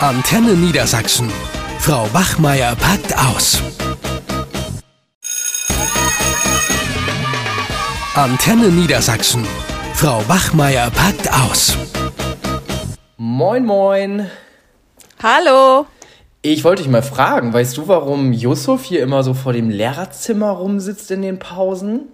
Antenne 0.00 0.52
Niedersachsen. 0.52 1.32
Frau 1.78 2.06
Wachmeier 2.12 2.76
packt 2.76 3.16
aus. 3.16 3.62
Antenne 8.14 8.68
Niedersachsen. 8.68 9.46
Frau 9.94 10.22
Wachmeier 10.28 10.90
packt 10.90 11.32
aus. 11.32 11.78
Moin, 13.16 13.64
moin. 13.64 14.30
Hallo. 15.22 15.86
Ich 16.42 16.62
wollte 16.62 16.82
dich 16.82 16.92
mal 16.92 17.02
fragen, 17.02 17.54
weißt 17.54 17.78
du, 17.78 17.88
warum 17.88 18.34
Yusuf 18.34 18.84
hier 18.84 19.02
immer 19.02 19.22
so 19.22 19.32
vor 19.32 19.54
dem 19.54 19.70
Lehrerzimmer 19.70 20.50
rumsitzt 20.50 21.10
in 21.10 21.22
den 21.22 21.38
Pausen? 21.38 22.12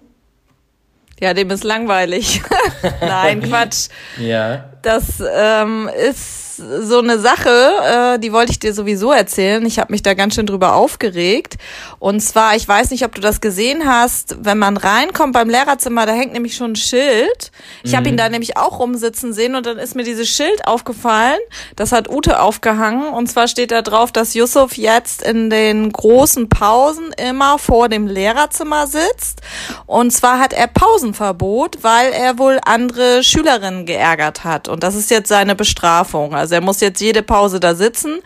Ja, 1.19 1.33
dem 1.33 1.49
ist 1.51 1.65
langweilig. 1.65 2.41
Nein, 3.01 3.41
Quatsch. 3.49 3.89
Ja. 4.17 4.69
Das 4.81 5.21
ähm, 5.35 5.89
ist 6.09 6.52
so 6.57 6.99
eine 6.99 7.19
Sache, 7.19 8.15
äh, 8.15 8.19
die 8.19 8.31
wollte 8.31 8.51
ich 8.51 8.59
dir 8.59 8.73
sowieso 8.73 9.11
erzählen. 9.11 9.65
Ich 9.65 9.79
habe 9.79 9.91
mich 9.91 10.03
da 10.03 10.13
ganz 10.13 10.35
schön 10.35 10.45
drüber 10.45 10.75
aufgeregt. 10.75 11.55
Und 11.99 12.21
zwar, 12.21 12.55
ich 12.55 12.67
weiß 12.67 12.91
nicht, 12.91 13.05
ob 13.05 13.15
du 13.15 13.21
das 13.21 13.41
gesehen 13.41 13.85
hast, 13.85 14.37
wenn 14.41 14.57
man 14.57 14.77
reinkommt 14.77 15.33
beim 15.33 15.49
Lehrerzimmer, 15.49 16.05
da 16.05 16.13
hängt 16.13 16.33
nämlich 16.33 16.55
schon 16.55 16.71
ein 16.71 16.75
Schild. 16.75 17.51
Ich 17.83 17.91
mhm. 17.91 17.97
habe 17.97 18.09
ihn 18.09 18.17
da 18.17 18.29
nämlich 18.29 18.57
auch 18.57 18.79
rumsitzen 18.79 19.33
sehen 19.33 19.55
und 19.55 19.65
dann 19.65 19.77
ist 19.77 19.95
mir 19.95 20.03
dieses 20.03 20.29
Schild 20.29 20.67
aufgefallen. 20.67 21.39
Das 21.75 21.91
hat 21.91 22.09
Ute 22.09 22.39
aufgehangen. 22.39 23.13
Und 23.13 23.27
zwar 23.27 23.47
steht 23.47 23.71
da 23.71 23.81
drauf, 23.81 24.11
dass 24.11 24.33
Yusuf 24.33 24.77
jetzt 24.77 25.21
in 25.21 25.49
den 25.49 25.91
großen 25.91 26.49
Pausen 26.49 27.13
immer 27.13 27.57
vor 27.57 27.89
dem 27.89 28.07
Lehrerzimmer 28.07 28.87
sitzt. 28.87 29.41
Und 29.85 30.11
zwar 30.11 30.39
hat 30.39 30.53
er 30.53 30.67
Pausenverbot, 30.67 31.79
weil 31.81 32.11
er 32.11 32.37
wohl 32.37 32.59
andere 32.65 33.23
Schülerinnen 33.23 33.85
geärgert 33.85 34.43
hat. 34.43 34.67
Und 34.67 34.83
das 34.83 34.95
ist 34.95 35.11
jetzt 35.11 35.29
seine 35.29 35.55
Bestrafung. 35.55 36.35
Also 36.35 36.52
er 36.53 36.61
muss 36.61 36.79
jetzt 36.81 37.01
jede 37.01 37.23
Pause 37.23 37.59
da 37.59 37.75
sitzen. 37.75 38.19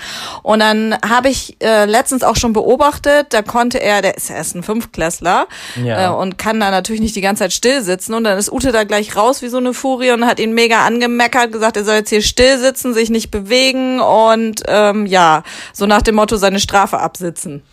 Und 0.43 0.59
dann 0.59 0.95
habe 1.07 1.29
ich 1.29 1.57
äh, 1.61 1.85
letztens 1.85 2.23
auch 2.23 2.35
schon 2.35 2.53
beobachtet, 2.53 3.27
da 3.31 3.41
konnte 3.41 3.79
er, 3.79 4.01
der 4.01 4.17
ist 4.17 4.29
ja 4.29 4.35
erst 4.35 4.55
ein 4.55 4.63
Fünftklässler 4.63 5.47
ja. 5.83 6.05
äh, 6.05 6.15
und 6.15 6.37
kann 6.37 6.59
da 6.59 6.71
natürlich 6.71 7.01
nicht 7.01 7.15
die 7.15 7.21
ganze 7.21 7.43
Zeit 7.43 7.53
still 7.53 7.81
sitzen. 7.81 8.13
Und 8.13 8.23
dann 8.23 8.37
ist 8.37 8.51
Ute 8.51 8.71
da 8.71 8.83
gleich 8.83 9.15
raus 9.15 9.41
wie 9.41 9.49
so 9.49 9.57
eine 9.57 9.73
Furie 9.73 10.11
und 10.11 10.25
hat 10.25 10.39
ihn 10.39 10.53
mega 10.53 10.85
angemeckert, 10.85 11.51
gesagt, 11.51 11.77
er 11.77 11.85
soll 11.85 11.95
jetzt 11.95 12.09
hier 12.09 12.21
still 12.21 12.57
sitzen, 12.59 12.93
sich 12.93 13.09
nicht 13.09 13.31
bewegen 13.31 13.99
und 13.99 14.63
ähm, 14.67 15.05
ja, 15.05 15.43
so 15.73 15.85
nach 15.85 16.01
dem 16.01 16.15
Motto 16.15 16.37
seine 16.37 16.59
Strafe 16.59 16.99
absitzen. 16.99 17.63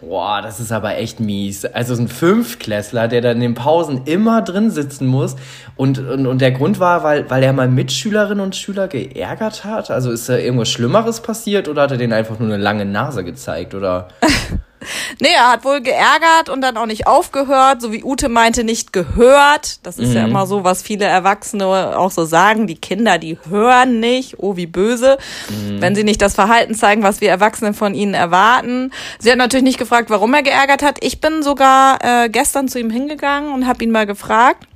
Boah, 0.00 0.42
das 0.42 0.60
ist 0.60 0.70
aber 0.70 0.96
echt 0.96 1.18
mies. 1.18 1.64
Also 1.64 1.96
so 1.96 2.02
ein 2.02 2.08
Fünftklässler, 2.08 3.08
der 3.08 3.20
dann 3.20 3.36
in 3.36 3.42
den 3.42 3.54
Pausen 3.54 4.02
immer 4.04 4.42
drin 4.42 4.70
sitzen 4.70 5.08
muss. 5.08 5.34
Und, 5.74 5.98
und, 5.98 6.26
und 6.26 6.40
der 6.40 6.52
Grund 6.52 6.78
war, 6.78 7.02
weil, 7.02 7.28
weil 7.28 7.42
er 7.42 7.52
mal 7.52 7.68
Mitschülerinnen 7.68 8.44
und 8.44 8.54
Schüler 8.54 8.86
geärgert 8.86 9.64
hat? 9.64 9.90
Also 9.90 10.12
ist 10.12 10.28
da 10.28 10.36
irgendwas 10.36 10.68
Schlimmeres 10.68 11.20
passiert 11.20 11.68
oder 11.68 11.82
hat 11.82 11.90
er 11.90 11.96
denen 11.96 12.12
einfach 12.12 12.38
nur 12.38 12.48
eine 12.48 12.62
lange 12.62 12.84
Nase 12.84 13.24
gezeigt? 13.24 13.74
Oder? 13.74 14.08
Nee, 15.20 15.32
er 15.34 15.52
hat 15.52 15.64
wohl 15.64 15.80
geärgert 15.80 16.48
und 16.48 16.60
dann 16.60 16.76
auch 16.76 16.86
nicht 16.86 17.06
aufgehört, 17.06 17.82
so 17.82 17.92
wie 17.92 18.04
Ute 18.04 18.28
meinte, 18.28 18.64
nicht 18.64 18.92
gehört. 18.92 19.84
Das 19.84 19.98
ist 19.98 20.10
mhm. 20.10 20.16
ja 20.16 20.24
immer 20.24 20.46
so, 20.46 20.64
was 20.64 20.82
viele 20.82 21.04
Erwachsene 21.04 21.66
auch 21.66 22.10
so 22.10 22.24
sagen. 22.24 22.66
Die 22.66 22.76
Kinder, 22.76 23.18
die 23.18 23.38
hören 23.48 24.00
nicht, 24.00 24.36
oh 24.38 24.56
wie 24.56 24.66
böse, 24.66 25.18
mhm. 25.48 25.80
wenn 25.80 25.94
sie 25.94 26.04
nicht 26.04 26.22
das 26.22 26.34
Verhalten 26.34 26.74
zeigen, 26.74 27.02
was 27.02 27.20
wir 27.20 27.30
Erwachsene 27.30 27.74
von 27.74 27.94
ihnen 27.94 28.14
erwarten. 28.14 28.92
Sie 29.18 29.30
hat 29.30 29.38
natürlich 29.38 29.64
nicht 29.64 29.78
gefragt, 29.78 30.10
warum 30.10 30.34
er 30.34 30.42
geärgert 30.42 30.82
hat. 30.82 30.98
Ich 31.02 31.20
bin 31.20 31.42
sogar 31.42 31.98
äh, 32.02 32.28
gestern 32.28 32.68
zu 32.68 32.78
ihm 32.78 32.90
hingegangen 32.90 33.52
und 33.52 33.66
habe 33.66 33.82
ihn 33.84 33.90
mal 33.90 34.06
gefragt 34.06 34.66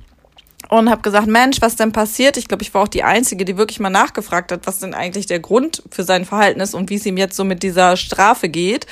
und 0.69 0.89
habe 0.89 1.01
gesagt, 1.01 1.27
Mensch, 1.27 1.61
was 1.61 1.75
denn 1.75 1.91
passiert? 1.91 2.37
Ich 2.37 2.47
glaube, 2.47 2.63
ich 2.63 2.73
war 2.73 2.83
auch 2.83 2.87
die 2.87 3.03
Einzige, 3.03 3.45
die 3.45 3.57
wirklich 3.57 3.79
mal 3.79 3.89
nachgefragt 3.89 4.51
hat, 4.51 4.65
was 4.65 4.79
denn 4.79 4.93
eigentlich 4.93 5.27
der 5.27 5.39
Grund 5.39 5.83
für 5.91 6.03
sein 6.03 6.25
Verhalten 6.25 6.59
ist 6.59 6.73
und 6.73 6.89
wie 6.89 6.95
es 6.95 7.05
ihm 7.05 7.17
jetzt 7.17 7.35
so 7.35 7.43
mit 7.43 7.63
dieser 7.63 7.95
Strafe 7.97 8.49
geht. 8.49 8.87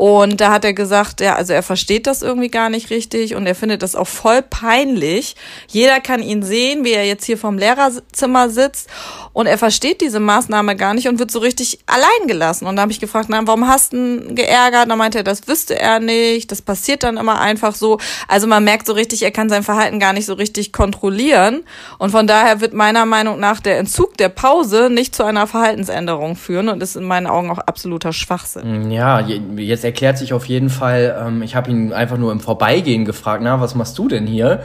Und 0.00 0.40
da 0.40 0.50
hat 0.50 0.64
er 0.64 0.72
gesagt, 0.72 1.20
ja, 1.20 1.34
also 1.34 1.52
er 1.52 1.62
versteht 1.62 2.06
das 2.06 2.22
irgendwie 2.22 2.48
gar 2.48 2.70
nicht 2.70 2.88
richtig 2.88 3.34
und 3.34 3.46
er 3.46 3.54
findet 3.54 3.82
das 3.82 3.94
auch 3.94 4.06
voll 4.06 4.40
peinlich. 4.40 5.36
Jeder 5.68 6.00
kann 6.00 6.22
ihn 6.22 6.42
sehen, 6.42 6.86
wie 6.86 6.92
er 6.92 7.04
jetzt 7.04 7.26
hier 7.26 7.36
vom 7.36 7.58
Lehrerzimmer 7.58 8.48
sitzt 8.48 8.88
und 9.32 9.46
er 9.46 9.58
versteht 9.58 10.00
diese 10.00 10.18
Maßnahme 10.18 10.74
gar 10.76 10.94
nicht 10.94 11.08
und 11.08 11.18
wird 11.18 11.30
so 11.30 11.38
richtig 11.38 11.78
allein 11.86 12.26
gelassen. 12.26 12.66
Und 12.66 12.76
da 12.76 12.82
habe 12.82 12.92
ich 12.92 13.00
gefragt, 13.00 13.28
na, 13.28 13.40
warum 13.46 13.68
hast 13.68 13.92
du 13.92 13.96
ihn 13.96 14.34
geärgert? 14.34 14.90
Da 14.90 14.96
meinte 14.96 15.18
er, 15.18 15.24
das 15.24 15.46
wüsste 15.46 15.78
er 15.78 16.00
nicht. 16.00 16.50
Das 16.50 16.62
passiert 16.62 17.04
dann 17.04 17.16
immer 17.16 17.40
einfach 17.40 17.74
so. 17.74 17.98
Also 18.26 18.46
man 18.46 18.64
merkt 18.64 18.86
so 18.86 18.92
richtig, 18.92 19.22
er 19.22 19.30
kann 19.30 19.48
sein 19.48 19.62
Verhalten 19.62 20.00
gar 20.00 20.12
nicht 20.12 20.26
so 20.26 20.34
richtig 20.34 20.72
kontrollieren. 20.72 21.62
Und 21.98 22.10
von 22.10 22.26
daher 22.26 22.60
wird 22.60 22.74
meiner 22.74 23.06
Meinung 23.06 23.38
nach 23.38 23.60
der 23.60 23.78
Entzug 23.78 24.16
der 24.16 24.30
Pause 24.30 24.90
nicht 24.90 25.14
zu 25.14 25.24
einer 25.24 25.46
Verhaltensänderung 25.46 26.34
führen 26.34 26.68
und 26.68 26.82
ist 26.82 26.96
in 26.96 27.04
meinen 27.04 27.26
Augen 27.28 27.50
auch 27.50 27.58
absoluter 27.58 28.12
Schwachsinn. 28.12 28.90
Ja, 28.90 29.20
jetzt 29.20 29.84
erklärt 29.84 30.18
sich 30.18 30.32
auf 30.32 30.46
jeden 30.46 30.70
Fall, 30.70 31.16
ähm, 31.24 31.42
ich 31.42 31.54
habe 31.54 31.70
ihn 31.70 31.92
einfach 31.92 32.16
nur 32.16 32.32
im 32.32 32.40
Vorbeigehen 32.40 33.04
gefragt, 33.04 33.42
na, 33.44 33.60
was 33.60 33.74
machst 33.74 33.96
du 33.98 34.08
denn 34.08 34.26
hier? 34.26 34.64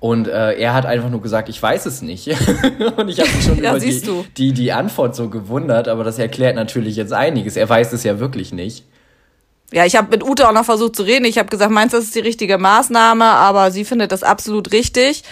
Und 0.00 0.28
äh, 0.28 0.54
er 0.54 0.72
hat 0.72 0.86
einfach 0.86 1.10
nur 1.10 1.20
gesagt, 1.20 1.50
ich 1.50 1.62
weiß 1.62 1.84
es 1.84 2.00
nicht. 2.00 2.26
und 2.96 3.08
ich 3.08 3.20
habe 3.20 3.30
mich 3.30 3.44
schon 3.44 3.58
über 3.58 3.78
die, 3.78 4.24
die, 4.36 4.52
die 4.54 4.72
Antwort 4.72 5.14
so 5.14 5.28
gewundert, 5.28 5.88
aber 5.88 6.04
das 6.04 6.18
erklärt 6.18 6.56
natürlich 6.56 6.96
jetzt 6.96 7.12
einiges. 7.12 7.56
Er 7.56 7.68
weiß 7.68 7.92
es 7.92 8.02
ja 8.02 8.18
wirklich 8.18 8.52
nicht. 8.52 8.84
Ja, 9.72 9.84
ich 9.84 9.96
habe 9.96 10.08
mit 10.10 10.24
Ute 10.24 10.48
auch 10.48 10.52
noch 10.52 10.64
versucht 10.64 10.96
zu 10.96 11.02
reden. 11.02 11.26
Ich 11.26 11.38
habe 11.38 11.48
gesagt, 11.48 11.70
meinst 11.70 11.92
du, 11.92 11.98
das 11.98 12.06
ist 12.06 12.14
die 12.14 12.20
richtige 12.20 12.56
Maßnahme? 12.58 13.24
Aber 13.24 13.70
sie 13.70 13.84
findet 13.84 14.10
das 14.10 14.22
absolut 14.22 14.72
richtig. 14.72 15.22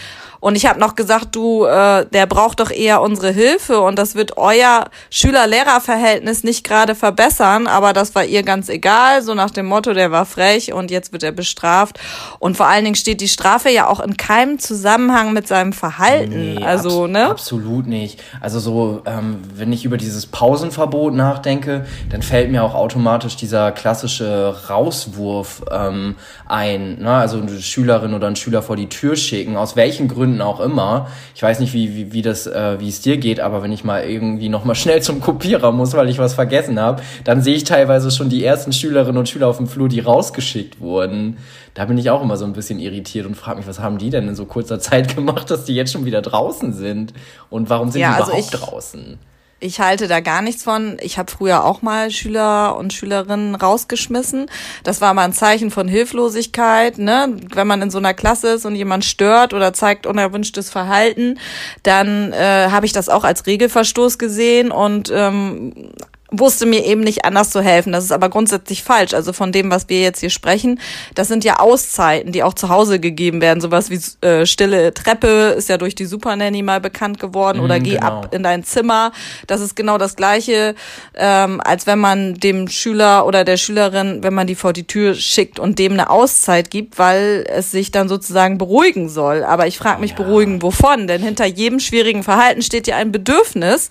Und 0.40 0.56
ich 0.56 0.66
habe 0.66 0.78
noch 0.78 0.94
gesagt, 0.94 1.34
du, 1.34 1.64
äh, 1.64 2.06
der 2.06 2.26
braucht 2.26 2.60
doch 2.60 2.70
eher 2.70 3.02
unsere 3.02 3.30
Hilfe 3.30 3.80
und 3.80 3.98
das 3.98 4.14
wird 4.14 4.36
euer 4.36 4.86
Schüler-Lehrer-Verhältnis 5.10 6.44
nicht 6.44 6.64
gerade 6.64 6.94
verbessern, 6.94 7.66
aber 7.66 7.92
das 7.92 8.14
war 8.14 8.24
ihr 8.24 8.42
ganz 8.42 8.68
egal, 8.68 9.22
so 9.22 9.34
nach 9.34 9.50
dem 9.50 9.66
Motto, 9.66 9.92
der 9.92 10.10
war 10.10 10.26
frech 10.26 10.72
und 10.72 10.90
jetzt 10.90 11.12
wird 11.12 11.22
er 11.22 11.32
bestraft. 11.32 11.98
Und 12.38 12.56
vor 12.56 12.66
allen 12.66 12.84
Dingen 12.84 12.94
steht 12.94 13.20
die 13.20 13.28
Strafe 13.28 13.70
ja 13.70 13.88
auch 13.88 14.00
in 14.00 14.16
keinem 14.16 14.58
Zusammenhang 14.58 15.32
mit 15.32 15.48
seinem 15.48 15.72
Verhalten. 15.72 16.54
Nee, 16.54 16.64
also, 16.64 17.04
abs 17.04 17.12
ne? 17.12 17.26
Absolut 17.26 17.86
nicht. 17.86 18.22
Also 18.40 18.60
so, 18.60 19.02
ähm, 19.06 19.38
wenn 19.54 19.72
ich 19.72 19.84
über 19.84 19.96
dieses 19.96 20.26
Pausenverbot 20.26 21.14
nachdenke, 21.14 21.84
dann 22.10 22.22
fällt 22.22 22.50
mir 22.50 22.62
auch 22.62 22.74
automatisch 22.74 23.36
dieser 23.36 23.72
klassische 23.72 24.54
Rauswurf 24.68 25.62
ähm, 25.70 26.14
ein. 26.46 26.98
Ne? 27.00 27.12
Also 27.12 27.38
eine 27.38 27.60
Schülerin 27.60 28.14
oder 28.14 28.28
ein 28.28 28.36
Schüler 28.36 28.62
vor 28.62 28.76
die 28.76 28.88
Tür 28.88 29.16
schicken, 29.16 29.56
aus 29.56 29.76
welchen 29.76 30.08
Gründen 30.08 30.27
Gründen 30.28 30.42
auch 30.42 30.60
immer. 30.60 31.08
Ich 31.34 31.42
weiß 31.42 31.60
nicht, 31.60 31.72
wie, 31.72 31.94
wie, 31.94 32.12
wie, 32.12 32.22
das, 32.22 32.46
äh, 32.46 32.78
wie 32.80 32.88
es 32.88 33.00
dir 33.00 33.16
geht, 33.16 33.40
aber 33.40 33.62
wenn 33.62 33.72
ich 33.72 33.84
mal 33.84 34.04
irgendwie 34.04 34.48
nochmal 34.48 34.74
schnell 34.74 35.00
zum 35.02 35.20
Kopierer 35.20 35.72
muss, 35.72 35.94
weil 35.94 36.08
ich 36.08 36.18
was 36.18 36.34
vergessen 36.34 36.78
habe, 36.78 37.02
dann 37.24 37.42
sehe 37.42 37.54
ich 37.54 37.64
teilweise 37.64 38.10
schon 38.10 38.28
die 38.28 38.44
ersten 38.44 38.72
Schülerinnen 38.72 39.18
und 39.18 39.28
Schüler 39.28 39.48
auf 39.48 39.56
dem 39.56 39.66
Flur, 39.66 39.88
die 39.88 40.00
rausgeschickt 40.00 40.80
wurden. 40.80 41.38
Da 41.74 41.86
bin 41.86 41.96
ich 41.98 42.10
auch 42.10 42.22
immer 42.22 42.36
so 42.36 42.44
ein 42.44 42.52
bisschen 42.52 42.78
irritiert 42.78 43.26
und 43.26 43.36
frage 43.36 43.58
mich, 43.58 43.66
was 43.66 43.80
haben 43.80 43.98
die 43.98 44.10
denn 44.10 44.28
in 44.28 44.34
so 44.34 44.44
kurzer 44.44 44.80
Zeit 44.80 45.14
gemacht, 45.16 45.50
dass 45.50 45.64
die 45.64 45.74
jetzt 45.74 45.92
schon 45.92 46.04
wieder 46.04 46.22
draußen 46.22 46.72
sind? 46.72 47.14
Und 47.50 47.70
warum 47.70 47.90
sind 47.90 48.02
ja, 48.02 48.14
die 48.14 48.22
also 48.22 48.32
überhaupt 48.32 48.70
draußen? 48.72 49.18
Ich 49.60 49.80
halte 49.80 50.06
da 50.06 50.20
gar 50.20 50.40
nichts 50.40 50.62
von. 50.62 50.98
Ich 51.00 51.18
habe 51.18 51.32
früher 51.32 51.64
auch 51.64 51.82
mal 51.82 52.12
Schüler 52.12 52.76
und 52.76 52.92
Schülerinnen 52.92 53.56
rausgeschmissen. 53.56 54.48
Das 54.84 55.00
war 55.00 55.14
mal 55.14 55.24
ein 55.24 55.32
Zeichen 55.32 55.72
von 55.72 55.88
Hilflosigkeit. 55.88 56.98
Ne? 56.98 57.36
Wenn 57.52 57.66
man 57.66 57.82
in 57.82 57.90
so 57.90 57.98
einer 57.98 58.14
Klasse 58.14 58.50
ist 58.50 58.66
und 58.66 58.76
jemand 58.76 59.04
stört 59.04 59.54
oder 59.54 59.72
zeigt 59.72 60.06
unerwünschtes 60.06 60.70
Verhalten, 60.70 61.40
dann 61.82 62.32
äh, 62.32 62.68
habe 62.70 62.86
ich 62.86 62.92
das 62.92 63.08
auch 63.08 63.24
als 63.24 63.46
Regelverstoß 63.46 64.18
gesehen 64.18 64.70
und 64.70 65.10
ähm, 65.12 65.90
wusste 66.30 66.66
mir 66.66 66.84
eben 66.84 67.00
nicht 67.00 67.24
anders 67.24 67.50
zu 67.50 67.62
helfen. 67.62 67.92
Das 67.92 68.04
ist 68.04 68.12
aber 68.12 68.28
grundsätzlich 68.28 68.82
falsch. 68.82 69.14
Also 69.14 69.32
von 69.32 69.50
dem, 69.50 69.70
was 69.70 69.88
wir 69.88 70.00
jetzt 70.02 70.20
hier 70.20 70.30
sprechen, 70.30 70.78
das 71.14 71.28
sind 71.28 71.42
ja 71.42 71.58
Auszeiten, 71.58 72.32
die 72.32 72.42
auch 72.42 72.54
zu 72.54 72.68
Hause 72.68 73.00
gegeben 73.00 73.40
werden. 73.40 73.60
Sowas 73.60 73.90
wie 73.90 74.26
äh, 74.26 74.44
stille 74.44 74.92
Treppe 74.92 75.54
ist 75.56 75.68
ja 75.68 75.78
durch 75.78 75.94
die 75.94 76.04
Supernanny 76.04 76.62
mal 76.62 76.80
bekannt 76.80 77.18
geworden 77.18 77.60
oder 77.60 77.78
mm, 77.78 77.82
geh 77.82 77.94
genau. 77.94 78.06
ab 78.06 78.34
in 78.34 78.42
dein 78.42 78.62
Zimmer. 78.62 79.12
Das 79.46 79.60
ist 79.62 79.74
genau 79.74 79.96
das 79.96 80.16
Gleiche, 80.16 80.74
ähm, 81.14 81.62
als 81.64 81.86
wenn 81.86 81.98
man 81.98 82.34
dem 82.34 82.68
Schüler 82.68 83.26
oder 83.26 83.44
der 83.44 83.56
Schülerin, 83.56 84.22
wenn 84.22 84.34
man 84.34 84.46
die 84.46 84.54
vor 84.54 84.74
die 84.74 84.86
Tür 84.86 85.14
schickt 85.14 85.58
und 85.58 85.78
dem 85.78 85.92
eine 85.92 86.10
Auszeit 86.10 86.70
gibt, 86.70 86.98
weil 86.98 87.46
es 87.48 87.70
sich 87.70 87.90
dann 87.90 88.08
sozusagen 88.08 88.58
beruhigen 88.58 89.08
soll. 89.08 89.44
Aber 89.44 89.66
ich 89.66 89.78
frage 89.78 90.00
mich, 90.00 90.10
ja. 90.10 90.16
beruhigen 90.16 90.60
wovon? 90.60 91.06
Denn 91.06 91.22
hinter 91.22 91.46
jedem 91.46 91.80
schwierigen 91.80 92.22
Verhalten 92.22 92.60
steht 92.60 92.86
ja 92.86 92.96
ein 92.96 93.12
Bedürfnis. 93.12 93.88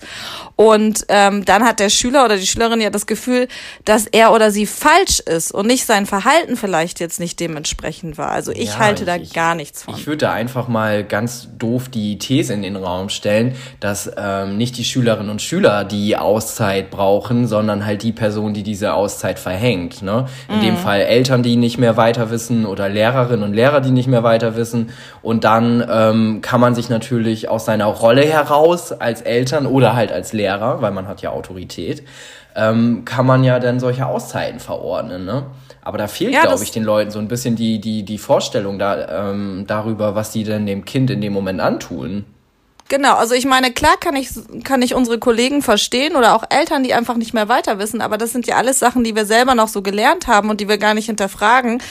Und 0.54 1.04
ähm, 1.08 1.44
dann 1.44 1.64
hat 1.64 1.80
der 1.80 1.88
Schüler 1.88 2.27
oder 2.28 2.36
die 2.36 2.46
Schülerin 2.46 2.80
ja 2.80 2.90
das 2.90 3.06
Gefühl, 3.06 3.48
dass 3.84 4.06
er 4.06 4.32
oder 4.32 4.50
sie 4.50 4.66
falsch 4.66 5.20
ist 5.20 5.50
und 5.50 5.66
nicht 5.66 5.86
sein 5.86 6.04
Verhalten 6.06 6.56
vielleicht 6.56 7.00
jetzt 7.00 7.20
nicht 7.20 7.40
dementsprechend 7.40 8.18
war. 8.18 8.30
Also 8.30 8.52
ich 8.52 8.70
ja, 8.70 8.78
halte 8.78 9.04
da 9.04 9.16
ich, 9.16 9.32
gar 9.32 9.54
nichts 9.54 9.84
von. 9.84 9.94
Ich 9.94 10.06
würde 10.06 10.18
da 10.18 10.32
einfach 10.32 10.68
mal 10.68 11.04
ganz 11.04 11.48
doof 11.58 11.88
die 11.88 12.18
These 12.18 12.52
in 12.52 12.62
den 12.62 12.76
Raum 12.76 13.08
stellen, 13.08 13.54
dass 13.80 14.10
ähm, 14.16 14.58
nicht 14.58 14.76
die 14.76 14.84
Schülerinnen 14.84 15.30
und 15.30 15.40
Schüler 15.40 15.84
die 15.84 16.16
Auszeit 16.16 16.90
brauchen, 16.90 17.46
sondern 17.46 17.86
halt 17.86 18.02
die 18.02 18.12
Person, 18.12 18.52
die 18.52 18.62
diese 18.62 18.92
Auszeit 18.92 19.38
verhängt. 19.38 20.02
Ne? 20.02 20.26
In 20.48 20.58
mhm. 20.58 20.62
dem 20.62 20.76
Fall 20.76 21.00
Eltern, 21.00 21.42
die 21.42 21.56
nicht 21.56 21.78
mehr 21.78 21.96
weiter 21.96 22.30
wissen 22.30 22.66
oder 22.66 22.88
Lehrerinnen 22.88 23.42
und 23.42 23.54
Lehrer, 23.54 23.80
die 23.80 23.90
nicht 23.90 24.08
mehr 24.08 24.22
weiter 24.22 24.56
wissen. 24.56 24.90
Und 25.28 25.44
dann 25.44 25.86
ähm, 25.92 26.40
kann 26.40 26.58
man 26.58 26.74
sich 26.74 26.88
natürlich 26.88 27.50
aus 27.50 27.66
seiner 27.66 27.84
Rolle 27.84 28.22
heraus 28.22 28.92
als 28.92 29.20
Eltern 29.20 29.66
oder 29.66 29.94
halt 29.94 30.10
als 30.10 30.32
Lehrer, 30.32 30.80
weil 30.80 30.90
man 30.90 31.06
hat 31.06 31.20
ja 31.20 31.32
Autorität, 31.32 32.02
ähm, 32.56 33.04
kann 33.04 33.26
man 33.26 33.44
ja 33.44 33.60
dann 33.60 33.78
solche 33.78 34.06
Auszeiten 34.06 34.58
verordnen. 34.58 35.26
Ne? 35.26 35.42
Aber 35.82 35.98
da 35.98 36.06
fehlt, 36.06 36.32
ja, 36.32 36.46
glaube 36.46 36.64
ich, 36.64 36.70
den 36.70 36.82
Leuten 36.82 37.10
so 37.10 37.18
ein 37.18 37.28
bisschen 37.28 37.56
die, 37.56 37.78
die, 37.78 38.04
die 38.04 38.16
Vorstellung 38.16 38.78
da, 38.78 39.30
ähm, 39.30 39.64
darüber, 39.66 40.14
was 40.14 40.30
die 40.30 40.44
denn 40.44 40.64
dem 40.64 40.86
Kind 40.86 41.10
in 41.10 41.20
dem 41.20 41.34
Moment 41.34 41.60
antun. 41.60 42.24
Genau, 42.88 43.16
also 43.16 43.34
ich 43.34 43.44
meine, 43.44 43.70
klar 43.70 43.96
kann 44.00 44.16
ich, 44.16 44.30
kann 44.64 44.80
ich 44.80 44.94
unsere 44.94 45.18
Kollegen 45.18 45.60
verstehen 45.60 46.16
oder 46.16 46.34
auch 46.34 46.44
Eltern, 46.48 46.84
die 46.84 46.94
einfach 46.94 47.16
nicht 47.16 47.34
mehr 47.34 47.50
weiter 47.50 47.78
wissen, 47.78 48.00
aber 48.00 48.16
das 48.16 48.32
sind 48.32 48.46
ja 48.46 48.56
alles 48.56 48.78
Sachen, 48.78 49.04
die 49.04 49.14
wir 49.14 49.26
selber 49.26 49.54
noch 49.54 49.68
so 49.68 49.82
gelernt 49.82 50.26
haben 50.26 50.48
und 50.48 50.62
die 50.62 50.68
wir 50.68 50.78
gar 50.78 50.94
nicht 50.94 51.04
hinterfragen. 51.04 51.82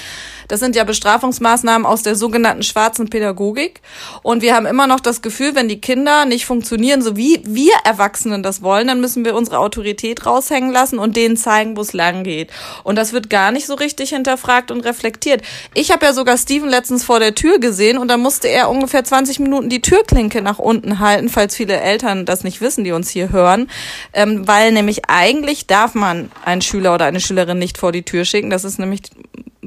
Das 0.48 0.60
sind 0.60 0.76
ja 0.76 0.84
Bestrafungsmaßnahmen 0.84 1.86
aus 1.86 2.04
der 2.04 2.16
sogenannten 2.16 2.64
schwarzen 2.64 3.10
Pädagogik. 3.10 3.82
Und 4.24 4.42
wir 4.42 4.56
haben 4.56 4.66
immer 4.66 4.88
noch 4.88 5.00
das 5.00 5.22
Gefühl, 5.22 5.56
wenn 5.56 5.68
die 5.68 5.82
Kinder 5.82 6.26
nicht 6.26 6.46
funktionieren, 6.46 7.02
so 7.02 7.18
wie 7.18 7.42
wir 7.46 7.74
Erwachsenen 7.84 8.44
das 8.44 8.62
wollen, 8.62 8.88
dann 8.88 9.02
müssen 9.02 9.26
wir 9.26 9.36
unsere 9.36 9.60
Autorität 9.60 10.26
raushängen 10.26 10.72
lassen 10.72 11.00
und 11.00 11.16
denen 11.16 11.38
zeigen, 11.38 11.78
wo 11.78 11.82
es 11.82 11.94
lang 11.94 12.24
geht. 12.24 12.52
Und 12.84 12.96
das 12.96 13.14
wird 13.14 13.30
gar 13.30 13.52
nicht 13.52 13.68
so 13.68 13.74
richtig 13.74 14.10
hinterfragt 14.10 14.72
und 14.72 14.82
reflektiert. 14.82 15.42
Ich 15.74 15.92
habe 15.92 16.06
ja 16.06 16.14
sogar 16.14 16.38
Steven 16.38 16.70
letztens 16.70 17.04
vor 17.04 17.20
der 17.20 17.36
Tür 17.36 17.60
gesehen 17.60 17.98
und 17.98 18.08
da 18.08 18.18
musste 18.18 18.48
er 18.48 18.70
ungefähr 18.70 19.04
20 19.04 19.40
Minuten 19.40 19.70
die 19.70 19.82
Türklinke 19.82 20.42
nach 20.42 20.60
unten 20.60 21.00
halten, 21.00 21.30
falls 21.30 21.56
viele 21.56 21.80
Eltern 21.80 22.26
das 22.26 22.44
nicht 22.44 22.62
wissen, 22.62 22.84
die 22.84 22.92
uns 22.92 23.10
hier 23.10 23.32
hören. 23.32 23.70
Ähm, 24.14 24.48
weil 24.48 24.72
nämlich 24.72 25.10
eigentlich 25.10 25.68
darf 25.68 25.96
man 25.96 26.32
einen 26.46 26.62
Schüler 26.62 26.94
oder 26.94 27.06
eine 27.06 27.20
Schülerin 27.20 27.60
nicht 27.60 27.78
vor 27.78 27.92
die 27.92 28.04
Tür 28.04 28.26
schicken. 28.26 28.50
Das 28.50 28.64
ist 28.64 28.80
nämlich 28.80 29.02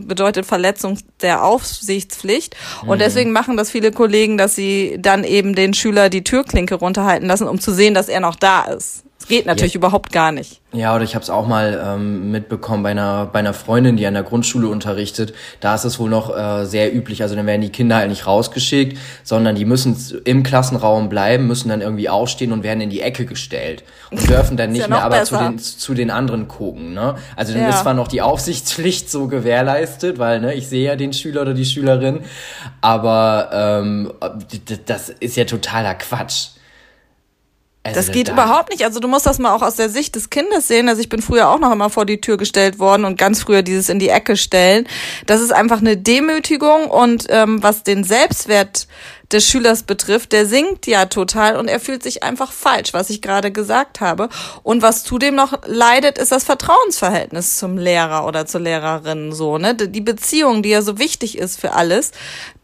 bedeutet 0.06 0.46
Verletzung 0.46 0.98
der 1.20 1.44
Aufsichtspflicht. 1.44 2.56
Und 2.82 2.96
mhm. 2.96 3.00
deswegen 3.00 3.32
machen 3.32 3.56
das 3.56 3.70
viele 3.70 3.92
Kollegen, 3.92 4.38
dass 4.38 4.54
sie 4.54 4.96
dann 4.98 5.24
eben 5.24 5.54
den 5.54 5.74
Schüler 5.74 6.10
die 6.10 6.24
Türklinke 6.24 6.74
runterhalten 6.76 7.26
lassen, 7.26 7.48
um 7.48 7.60
zu 7.60 7.72
sehen, 7.72 7.94
dass 7.94 8.08
er 8.08 8.20
noch 8.20 8.36
da 8.36 8.64
ist. 8.64 9.04
Geht 9.30 9.46
natürlich 9.46 9.74
ja. 9.74 9.78
überhaupt 9.78 10.10
gar 10.10 10.32
nicht. 10.32 10.60
Ja, 10.72 10.92
oder 10.92 11.04
ich 11.04 11.14
habe 11.14 11.22
es 11.22 11.30
auch 11.30 11.46
mal 11.46 11.80
ähm, 11.84 12.32
mitbekommen 12.32 12.82
bei 12.82 12.90
einer, 12.90 13.26
bei 13.26 13.38
einer 13.38 13.54
Freundin, 13.54 13.96
die 13.96 14.04
an 14.04 14.14
der 14.14 14.24
Grundschule 14.24 14.66
unterrichtet. 14.66 15.34
Da 15.60 15.76
ist 15.76 15.84
es 15.84 16.00
wohl 16.00 16.10
noch 16.10 16.36
äh, 16.36 16.66
sehr 16.66 16.92
üblich. 16.92 17.22
Also 17.22 17.36
dann 17.36 17.46
werden 17.46 17.60
die 17.60 17.70
Kinder 17.70 17.96
halt 17.96 18.10
nicht 18.10 18.26
rausgeschickt, 18.26 18.98
sondern 19.22 19.54
die 19.54 19.64
müssen 19.64 19.96
im 20.24 20.42
Klassenraum 20.42 21.08
bleiben, 21.08 21.46
müssen 21.46 21.68
dann 21.68 21.80
irgendwie 21.80 22.08
aufstehen 22.08 22.50
und 22.50 22.64
werden 22.64 22.80
in 22.80 22.90
die 22.90 23.02
Ecke 23.02 23.24
gestellt 23.24 23.84
und 24.10 24.28
dürfen 24.28 24.56
dann 24.56 24.72
nicht 24.72 24.82
ja 24.82 24.88
mehr 24.88 25.04
aber 25.04 25.22
zu 25.22 25.36
den, 25.36 25.58
zu 25.60 25.94
den 25.94 26.10
anderen 26.10 26.48
gucken. 26.48 26.92
Ne? 26.92 27.14
Also 27.36 27.52
dann 27.52 27.62
ja. 27.62 27.68
ist 27.68 27.82
zwar 27.82 27.94
noch 27.94 28.08
die 28.08 28.22
Aufsichtspflicht 28.22 29.08
so 29.08 29.28
gewährleistet, 29.28 30.18
weil 30.18 30.40
ne, 30.40 30.54
ich 30.54 30.66
sehe 30.66 30.84
ja 30.86 30.96
den 30.96 31.12
Schüler 31.12 31.42
oder 31.42 31.54
die 31.54 31.64
Schülerin, 31.64 32.22
aber 32.80 33.50
ähm, 33.52 34.12
das 34.86 35.08
ist 35.08 35.36
ja 35.36 35.44
totaler 35.44 35.94
Quatsch. 35.94 36.48
Also 37.82 37.98
das 37.98 38.12
geht 38.12 38.28
da 38.28 38.32
überhaupt 38.32 38.70
nicht. 38.70 38.84
Also 38.84 39.00
du 39.00 39.08
musst 39.08 39.24
das 39.24 39.38
mal 39.38 39.54
auch 39.54 39.62
aus 39.62 39.76
der 39.76 39.88
Sicht 39.88 40.14
des 40.14 40.28
Kindes 40.28 40.68
sehen. 40.68 40.88
Also 40.88 41.00
ich 41.00 41.08
bin 41.08 41.22
früher 41.22 41.48
auch 41.48 41.58
noch 41.58 41.72
immer 41.72 41.88
vor 41.88 42.04
die 42.04 42.20
Tür 42.20 42.36
gestellt 42.36 42.78
worden 42.78 43.06
und 43.06 43.16
ganz 43.16 43.42
früher 43.42 43.62
dieses 43.62 43.88
in 43.88 43.98
die 43.98 44.10
Ecke 44.10 44.36
stellen. 44.36 44.86
Das 45.24 45.40
ist 45.40 45.52
einfach 45.52 45.80
eine 45.80 45.96
Demütigung 45.96 46.90
und 46.90 47.26
ähm, 47.30 47.62
was 47.62 47.82
den 47.82 48.04
Selbstwert 48.04 48.86
des 49.32 49.48
Schülers 49.48 49.82
betrifft, 49.84 50.32
der 50.32 50.46
singt 50.46 50.86
ja 50.86 51.06
total 51.06 51.56
und 51.56 51.68
er 51.68 51.80
fühlt 51.80 52.02
sich 52.02 52.22
einfach 52.22 52.52
falsch, 52.52 52.92
was 52.92 53.10
ich 53.10 53.22
gerade 53.22 53.52
gesagt 53.52 54.00
habe. 54.00 54.28
Und 54.62 54.82
was 54.82 55.04
zudem 55.04 55.34
noch 55.34 55.58
leidet, 55.66 56.18
ist 56.18 56.32
das 56.32 56.44
Vertrauensverhältnis 56.44 57.56
zum 57.56 57.78
Lehrer 57.78 58.26
oder 58.26 58.46
zur 58.46 58.60
Lehrerin 58.60 59.32
so, 59.32 59.58
ne? 59.58 59.74
Die 59.74 60.00
Beziehung, 60.00 60.62
die 60.62 60.70
ja 60.70 60.82
so 60.82 60.98
wichtig 60.98 61.38
ist 61.38 61.60
für 61.60 61.72
alles, 61.74 62.12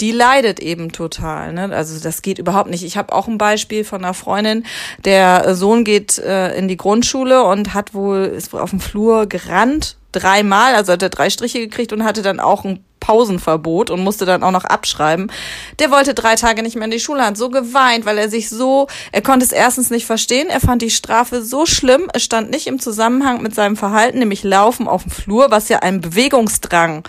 die 0.01 0.13
leidet 0.13 0.61
eben 0.61 0.93
total, 0.93 1.53
ne? 1.53 1.71
Also 1.75 1.99
das 2.01 2.23
geht 2.23 2.39
überhaupt 2.39 2.71
nicht. 2.71 2.85
Ich 2.85 2.97
habe 2.97 3.13
auch 3.13 3.29
ein 3.29 3.39
Beispiel 3.39 3.85
von 3.85 4.05
einer 4.05 4.15
Freundin, 4.15 4.65
der 5.05 5.55
Sohn 5.55 5.85
geht 5.85 6.19
äh, 6.19 6.57
in 6.57 6.69
die 6.69 6.77
Grundschule 6.77 7.45
und 7.45 7.75
hat 7.75 7.95
wohl 7.95 8.25
ist 8.37 8.53
wohl 8.53 8.61
auf 8.61 8.71
dem 8.71 8.81
Flur 8.81 9.27
gerannt 9.27 9.97
dreimal, 10.13 10.75
also 10.75 10.93
hat 10.93 11.03
er 11.03 11.11
drei 11.11 11.31
Striche 11.31 11.59
gekriegt 11.61 11.93
und 11.93 12.05
hatte 12.05 12.23
dann 12.23 12.41
auch 12.41 12.65
ein 12.65 12.83
Pausenverbot 13.07 13.91
und 13.91 14.03
musste 14.03 14.27
dann 14.27 14.43
auch 14.43 14.51
noch 14.51 14.65
abschreiben. 14.65 15.31
Der 15.79 15.93
wollte 15.93 16.13
drei 16.13 16.35
Tage 16.35 16.63
nicht 16.63 16.75
mehr 16.75 16.87
in 16.87 16.91
die 16.91 16.99
Schule, 16.99 17.25
hat 17.25 17.37
so 17.37 17.51
geweint, 17.51 18.05
weil 18.05 18.19
er 18.19 18.29
sich 18.29 18.49
so, 18.49 18.89
er 19.13 19.23
konnte 19.23 19.47
es 19.47 19.53
erstens 19.53 19.91
nicht 19.91 20.07
verstehen, 20.07 20.49
er 20.49 20.61
fand 20.61 20.83
die 20.83 20.91
Strafe 20.91 21.43
so 21.43 21.67
schlimm, 21.67 22.09
es 22.13 22.25
stand 22.25 22.51
nicht 22.51 22.67
im 22.67 22.81
Zusammenhang 22.81 23.43
mit 23.43 23.55
seinem 23.55 23.77
Verhalten, 23.77 24.19
nämlich 24.19 24.43
Laufen 24.43 24.89
auf 24.89 25.05
dem 25.05 25.13
Flur, 25.13 25.51
was 25.51 25.69
ja 25.69 25.79
einen 25.81 26.01
Bewegungsdrang 26.01 27.05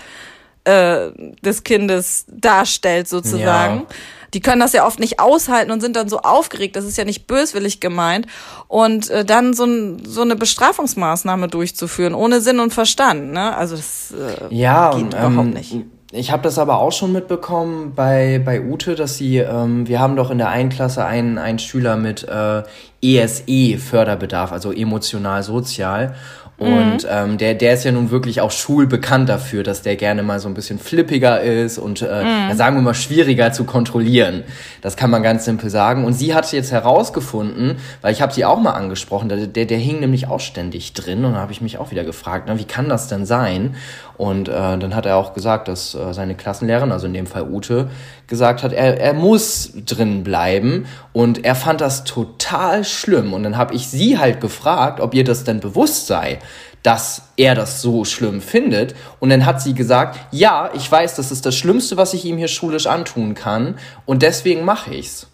äh, 0.65 1.09
des 1.41 1.63
Kindes 1.63 2.25
darstellt 2.27 3.07
sozusagen. 3.07 3.87
Ja. 3.89 3.95
Die 4.37 4.41
können 4.41 4.59
das 4.59 4.71
ja 4.71 4.85
oft 4.85 4.99
nicht 4.99 5.19
aushalten 5.19 5.71
und 5.71 5.81
sind 5.81 5.95
dann 5.95 6.09
so 6.09 6.19
aufgeregt. 6.19 6.75
Das 6.75 6.85
ist 6.85 6.95
ja 6.95 7.05
nicht 7.05 7.25
böswillig 7.25 7.79
gemeint. 7.79 8.27
Und 8.67 9.09
äh, 9.09 9.25
dann 9.25 9.55
so, 9.55 9.65
ein, 9.65 10.05
so 10.05 10.21
eine 10.21 10.35
Bestrafungsmaßnahme 10.35 11.47
durchzuführen, 11.47 12.13
ohne 12.13 12.39
Sinn 12.39 12.59
und 12.59 12.71
Verstand. 12.71 13.31
Ne? 13.31 13.57
Also 13.57 13.75
das 13.75 14.11
äh, 14.11 14.53
ja, 14.53 14.91
geht 14.91 15.15
ähm, 15.15 15.33
überhaupt 15.33 15.53
nicht. 15.55 15.75
Ich 16.11 16.31
habe 16.31 16.43
das 16.43 16.59
aber 16.59 16.77
auch 16.77 16.91
schon 16.91 17.13
mitbekommen 17.13 17.93
bei, 17.95 18.39
bei 18.45 18.61
Ute, 18.61 18.93
dass 18.93 19.17
sie, 19.17 19.39
ähm, 19.39 19.87
wir 19.87 19.99
haben 19.99 20.15
doch 20.15 20.29
in 20.29 20.37
der 20.37 20.49
einen 20.49 20.69
Klasse 20.69 21.03
einen, 21.03 21.39
einen 21.39 21.57
Schüler 21.57 21.97
mit 21.97 22.23
äh, 22.23 22.61
ESE-Förderbedarf, 23.01 24.51
also 24.51 24.71
emotional-sozial. 24.71 26.13
Und 26.59 27.03
mhm. 27.03 27.09
ähm, 27.09 27.37
der, 27.37 27.53
der 27.53 27.73
ist 27.73 27.83
ja 27.83 27.91
nun 27.91 28.09
wirklich 28.09 28.41
auch 28.41 28.49
schulbekannt 28.49 29.29
dafür, 29.29 29.61
dass 29.61 29.83
der 29.83 29.95
gerne 29.95 30.23
mal 30.23 30.39
so 30.39 30.47
ein 30.47 30.55
bisschen 30.55 30.79
flippiger 30.79 31.39
ist 31.39 31.77
und 31.77 32.01
äh, 32.01 32.05
mhm. 32.05 32.49
ja, 32.49 32.55
sagen 32.55 32.75
wir 32.75 32.81
mal 32.81 32.95
schwieriger 32.95 33.51
zu 33.51 33.63
kontrollieren. 33.63 34.43
Das 34.81 34.97
kann 34.97 35.11
man 35.11 35.21
ganz 35.21 35.45
simpel 35.45 35.69
sagen. 35.69 36.03
Und 36.03 36.13
sie 36.13 36.33
hat 36.33 36.51
jetzt 36.51 36.71
herausgefunden, 36.71 37.77
weil 38.01 38.11
ich 38.11 38.23
habe 38.23 38.33
sie 38.33 38.43
auch 38.43 38.59
mal 38.59 38.71
angesprochen, 38.71 39.29
der, 39.29 39.45
der, 39.45 39.65
der 39.65 39.77
hing 39.77 39.99
nämlich 39.99 40.27
auch 40.27 40.39
ständig 40.39 40.93
drin 40.93 41.25
und 41.25 41.33
da 41.33 41.39
habe 41.39 41.51
ich 41.51 41.61
mich 41.61 41.77
auch 41.77 41.91
wieder 41.91 42.03
gefragt, 42.03 42.45
na, 42.47 42.57
wie 42.57 42.65
kann 42.65 42.89
das 42.89 43.07
denn 43.07 43.27
sein? 43.27 43.75
Und 44.17 44.49
äh, 44.49 44.51
dann 44.51 44.95
hat 44.95 45.05
er 45.05 45.17
auch 45.17 45.33
gesagt, 45.33 45.67
dass 45.67 45.93
äh, 45.93 46.13
seine 46.13 46.35
Klassenlehrerin, 46.35 46.91
also 46.91 47.05
in 47.05 47.13
dem 47.13 47.27
Fall 47.27 47.43
Ute, 47.43 47.89
gesagt 48.25 48.63
hat, 48.63 48.73
er, 48.73 48.99
er 48.99 49.13
muss 49.13 49.73
drin 49.85 50.23
bleiben 50.23 50.87
und 51.13 51.45
er 51.45 51.55
fand 51.55 51.81
das 51.81 52.03
total 52.03 52.83
schlimm. 52.83 53.33
Und 53.33 53.43
dann 53.43 53.57
habe 53.57 53.75
ich 53.75 53.87
sie 53.87 54.17
halt 54.17 54.41
gefragt, 54.41 54.99
ob 54.99 55.13
ihr 55.13 55.23
das 55.23 55.43
denn 55.43 55.59
bewusst 55.59 56.07
sei, 56.07 56.39
dass 56.81 57.23
er 57.37 57.53
das 57.53 57.81
so 57.81 58.05
schlimm 58.05 58.41
findet. 58.41 58.95
Und 59.19 59.29
dann 59.29 59.45
hat 59.45 59.61
sie 59.61 59.73
gesagt, 59.73 60.17
ja, 60.31 60.71
ich 60.73 60.91
weiß, 60.91 61.15
das 61.15 61.31
ist 61.31 61.45
das 61.45 61.55
Schlimmste, 61.55 61.97
was 61.97 62.13
ich 62.13 62.25
ihm 62.25 62.37
hier 62.37 62.47
schulisch 62.47 62.87
antun 62.87 63.35
kann 63.35 63.75
und 64.05 64.23
deswegen 64.23 64.65
mache 64.65 64.93
ich's. 64.93 65.27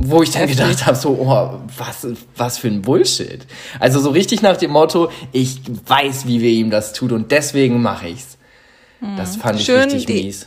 Wo 0.00 0.22
ich 0.22 0.30
dann 0.30 0.46
gedacht 0.46 0.86
habe, 0.86 0.96
so, 0.96 1.10
oh, 1.10 1.60
was, 1.76 2.06
was 2.36 2.58
für 2.58 2.68
ein 2.68 2.82
Bullshit. 2.82 3.46
Also 3.80 4.00
so 4.00 4.10
richtig 4.10 4.42
nach 4.42 4.56
dem 4.56 4.70
Motto, 4.70 5.10
ich 5.32 5.60
weiß, 5.86 6.26
wie 6.26 6.40
wir 6.40 6.50
ihm 6.50 6.70
das 6.70 6.92
tun 6.92 7.12
und 7.12 7.30
deswegen 7.30 7.82
mache 7.82 8.08
ich's. 8.08 8.38
Das 9.16 9.36
fand 9.36 9.60
ich 9.60 9.66
Schön 9.66 9.90
richtig 9.90 10.08
mies. 10.08 10.46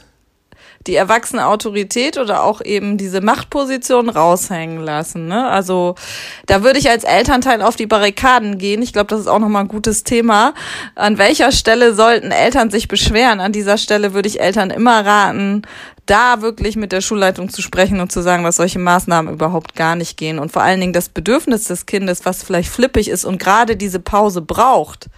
Die 0.88 0.96
erwachsene 0.96 1.46
Autorität 1.46 2.18
oder 2.18 2.44
auch 2.44 2.62
eben 2.62 2.98
diese 2.98 3.22
Machtposition 3.22 4.10
raushängen 4.10 4.80
lassen. 4.80 5.28
Ne? 5.28 5.48
Also 5.48 5.96
da 6.48 6.64
würde 6.64 6.80
ich 6.80 6.90
als 6.90 7.04
Elternteil 7.04 7.62
auf 7.62 7.76
die 7.76 7.86
Barrikaden 7.86 8.58
gehen. 8.58 8.82
Ich 8.82 8.94
glaube, 8.94 9.08
das 9.08 9.20
ist 9.20 9.28
auch 9.28 9.40
nochmal 9.40 9.64
ein 9.64 9.68
gutes 9.68 10.04
Thema. 10.04 10.54
An 10.96 11.18
welcher 11.18 11.52
Stelle 11.52 11.94
sollten 11.94 12.32
Eltern 12.32 12.72
sich 12.72 12.88
beschweren? 12.88 13.40
An 13.40 13.52
dieser 13.52 13.78
Stelle 13.78 14.14
würde 14.14 14.28
ich 14.28 14.42
Eltern 14.42 14.72
immer 14.72 15.06
raten, 15.06 15.64
da 16.06 16.42
wirklich 16.42 16.76
mit 16.76 16.92
der 16.92 17.02
Schulleitung 17.02 17.50
zu 17.50 17.62
sprechen 17.62 18.00
und 18.00 18.12
zu 18.12 18.22
sagen, 18.22 18.44
dass 18.44 18.58
solche 18.58 18.80
Maßnahmen 18.80 19.34
überhaupt 19.34 19.76
gar 19.76 19.96
nicht 19.96 20.18
gehen 20.18 20.40
und 20.40 20.52
vor 20.52 20.62
allen 20.62 20.80
Dingen 20.80 20.94
das 20.94 21.10
Bedürfnis 21.10 21.66
des 21.66 21.86
Kindes, 21.86 22.26
was 22.26 22.44
vielleicht 22.44 22.70
flippig 22.70 23.10
ist 23.10 23.24
und 23.24 23.40
gerade 23.40 23.78
diese 23.78 24.00
Pause 24.00 24.42
braucht, 24.42 25.10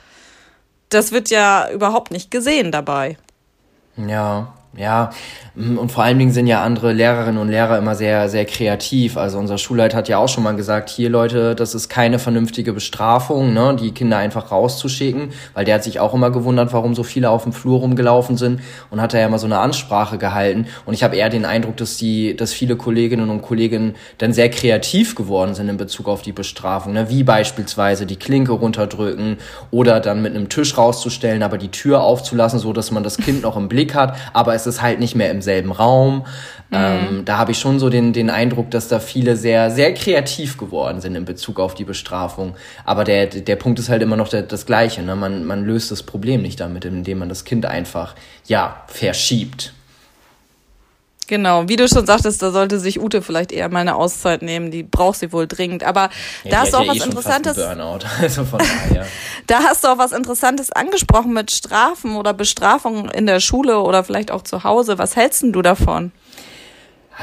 das 0.89 1.11
wird 1.11 1.29
ja 1.29 1.69
überhaupt 1.71 2.11
nicht 2.11 2.29
gesehen 2.29 2.71
dabei. 2.71 3.17
Ja, 3.97 4.53
ja, 4.75 5.11
mm, 5.55 5.77
und 5.77 5.91
vor 5.91 6.03
allen 6.03 6.17
Dingen 6.17 6.31
sind 6.31 6.47
ja 6.47 6.63
andere 6.63 6.93
Lehrerinnen 6.93 7.39
und 7.39 7.49
Lehrer 7.49 7.77
immer 7.77 7.93
sehr, 7.93 8.27
sehr 8.27 8.45
kreativ. 8.45 9.17
Also 9.17 9.37
unser 9.37 9.59
Schulleiter 9.59 9.97
hat 9.97 10.09
ja 10.09 10.17
auch 10.17 10.27
schon 10.27 10.43
mal 10.43 10.55
gesagt, 10.55 10.89
hier 10.89 11.09
Leute, 11.09 11.53
das 11.53 11.75
ist 11.75 11.89
keine 11.89 12.17
vernünftige 12.17 12.73
Bestrafung, 12.73 13.53
ne, 13.53 13.75
die 13.79 13.91
Kinder 13.91 14.17
einfach 14.17 14.51
rauszuschicken, 14.51 15.29
weil 15.53 15.65
der 15.65 15.75
hat 15.75 15.83
sich 15.83 15.99
auch 15.99 16.15
immer 16.15 16.31
gewundert, 16.31 16.73
warum 16.73 16.95
so 16.95 17.03
viele 17.03 17.29
auf 17.29 17.43
dem 17.43 17.53
Flur 17.53 17.79
rumgelaufen 17.79 18.35
sind 18.35 18.61
und 18.89 18.99
hat 18.99 19.13
da 19.13 19.19
ja 19.19 19.29
mal 19.29 19.37
so 19.37 19.45
eine 19.45 19.59
Ansprache 19.59 20.17
gehalten. 20.17 20.65
Und 20.85 20.95
ich 20.95 21.03
habe 21.03 21.17
eher 21.17 21.29
den 21.29 21.45
Eindruck, 21.45 21.77
dass 21.77 21.97
die, 21.97 22.35
dass 22.35 22.51
viele 22.51 22.75
Kolleginnen 22.75 23.29
und 23.29 23.43
Kollegen 23.43 23.93
dann 24.17 24.33
sehr 24.33 24.49
kreativ 24.49 25.13
geworden 25.13 25.53
sind 25.53 25.69
in 25.69 25.77
Bezug 25.77 26.07
auf 26.07 26.23
die 26.23 26.31
Bestrafung, 26.31 26.93
ne, 26.93 27.09
wie 27.09 27.23
beispielsweise 27.23 28.07
die 28.07 28.15
Klinke 28.15 28.53
runterdrücken 28.53 29.37
oder 29.69 29.99
dann 29.99 30.23
mit 30.23 30.35
einem 30.35 30.49
Tisch 30.49 30.75
rauszustellen, 30.77 31.43
aber 31.43 31.59
die 31.59 31.69
Tür 31.69 32.01
aufzulassen, 32.01 32.57
so 32.57 32.73
dass 32.73 32.89
man 32.89 33.03
das 33.03 33.17
Kind 33.17 33.43
noch 33.43 33.55
im 33.55 33.67
Blick 33.67 33.93
hat, 33.93 34.15
aber 34.33 34.55
es 34.55 34.62
es 34.65 34.75
ist 34.75 34.81
halt 34.81 34.99
nicht 34.99 35.15
mehr 35.15 35.31
im 35.31 35.41
selben 35.41 35.71
Raum. 35.71 36.25
Mhm. 36.69 36.77
Ähm, 36.77 37.25
da 37.25 37.37
habe 37.37 37.51
ich 37.51 37.59
schon 37.59 37.79
so 37.79 37.89
den, 37.89 38.13
den 38.13 38.29
Eindruck, 38.29 38.71
dass 38.71 38.87
da 38.87 38.99
viele 38.99 39.35
sehr, 39.35 39.69
sehr 39.69 39.93
kreativ 39.93 40.57
geworden 40.57 41.01
sind 41.01 41.15
in 41.15 41.25
Bezug 41.25 41.59
auf 41.59 41.75
die 41.75 41.83
Bestrafung. 41.83 42.55
Aber 42.85 43.03
der, 43.03 43.27
der 43.27 43.55
Punkt 43.55 43.79
ist 43.79 43.89
halt 43.89 44.01
immer 44.01 44.15
noch 44.15 44.29
der, 44.29 44.41
das 44.41 44.65
Gleiche. 44.65 45.01
Ne? 45.03 45.15
Man, 45.15 45.45
man 45.45 45.65
löst 45.65 45.91
das 45.91 46.03
Problem 46.03 46.41
nicht 46.41 46.59
damit, 46.59 46.85
indem 46.85 47.19
man 47.19 47.29
das 47.29 47.45
Kind 47.45 47.65
einfach, 47.65 48.15
ja, 48.45 48.83
verschiebt. 48.87 49.73
Genau, 51.33 51.67
wie 51.67 51.77
du 51.77 51.87
schon 51.87 52.05
sagtest, 52.05 52.43
da 52.43 52.51
sollte 52.51 52.79
sich 52.79 53.01
Ute 53.01 53.23
vielleicht 53.23 53.51
eher 53.51 53.67
mal 53.67 53.79
eine 53.79 53.95
Auszeit 53.95 54.43
nehmen. 54.43 54.69
Die 54.69 54.83
braucht 54.83 55.17
sie 55.17 55.33
wohl 55.33 55.47
dringend. 55.47 55.83
Aber 55.83 56.11
ja, 56.43 56.51
da 56.51 56.59
hast 56.59 56.73
du 56.73 56.77
auch 56.77 56.83
ja 56.83 56.91
was 56.91 56.99
eh 56.99 57.05
Interessantes. 57.05 57.57
Also 58.21 58.45
daher. 58.59 59.07
da 59.47 59.63
hast 59.63 59.83
du 59.83 59.87
auch 59.87 59.97
was 59.97 60.11
Interessantes 60.11 60.71
angesprochen 60.71 61.33
mit 61.33 61.49
Strafen 61.49 62.17
oder 62.17 62.35
Bestrafungen 62.35 63.09
in 63.09 63.25
der 63.25 63.39
Schule 63.39 63.79
oder 63.79 64.03
vielleicht 64.03 64.29
auch 64.29 64.43
zu 64.43 64.63
Hause. 64.63 64.99
Was 64.99 65.15
hältst 65.15 65.41
du 65.41 65.63
davon? 65.63 66.11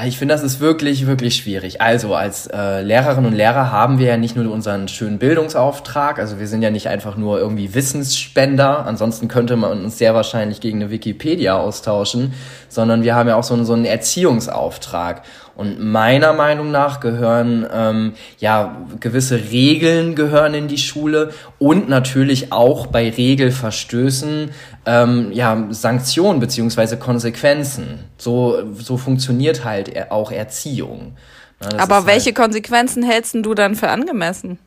Ich 0.07 0.19
finde, 0.19 0.35
das 0.35 0.45
ist 0.45 0.61
wirklich, 0.61 1.09
wirklich 1.09 1.35
schwierig. 1.35 1.81
Also 1.81 2.15
als 2.15 2.47
äh, 2.47 2.81
Lehrerinnen 2.83 3.27
und 3.27 3.37
Lehrer 3.37 3.73
haben 3.73 3.99
wir 3.99 4.07
ja 4.07 4.17
nicht 4.17 4.37
nur 4.37 4.51
unseren 4.53 4.87
schönen 4.87 5.19
Bildungsauftrag, 5.19 6.21
also 6.21 6.39
wir 6.39 6.47
sind 6.47 6.63
ja 6.63 6.71
nicht 6.71 6.87
einfach 6.87 7.17
nur 7.17 7.41
irgendwie 7.41 7.75
Wissensspender, 7.75 8.87
ansonsten 8.87 9.27
könnte 9.27 9.57
man 9.57 9.73
uns 9.73 9.99
sehr 9.99 10.15
wahrscheinlich 10.15 10.61
gegen 10.61 10.81
eine 10.81 10.93
Wikipedia 10.93 11.57
austauschen, 11.57 12.35
sondern 12.69 13.03
wir 13.03 13.17
haben 13.17 13.29
ja 13.29 13.35
auch 13.35 13.43
so, 13.43 13.63
so 13.65 13.73
einen 13.73 13.85
Erziehungsauftrag. 13.85 15.23
Und 15.57 15.79
meiner 15.79 16.33
Meinung 16.33 16.71
nach 16.71 17.01
gehören 17.01 17.67
ähm, 17.71 18.13
ja 18.39 18.79
gewisse 18.99 19.51
Regeln 19.51 20.15
gehören 20.15 20.55
in 20.55 20.69
die 20.69 20.79
Schule 20.79 21.33
und 21.59 21.89
natürlich 21.89 22.51
auch 22.51 22.87
bei 22.87 23.11
Regelverstößen 23.11 24.53
ähm, 24.87 25.33
ja 25.33 25.67
Sanktionen 25.69 26.41
beziehungsweise 26.41 26.97
Konsequenzen. 26.97 28.05
So 28.17 28.63
so 28.79 28.97
funktioniert 28.97 29.65
halt 29.65 29.80
auch 30.11 30.31
Erziehung. 30.31 31.17
Ja, 31.63 31.79
Aber 31.79 32.07
welche 32.07 32.27
halt 32.27 32.37
Konsequenzen 32.37 33.03
hältst 33.03 33.35
du 33.35 33.55
dann 33.55 33.75
für 33.77 33.89
angemessen? 33.89 34.59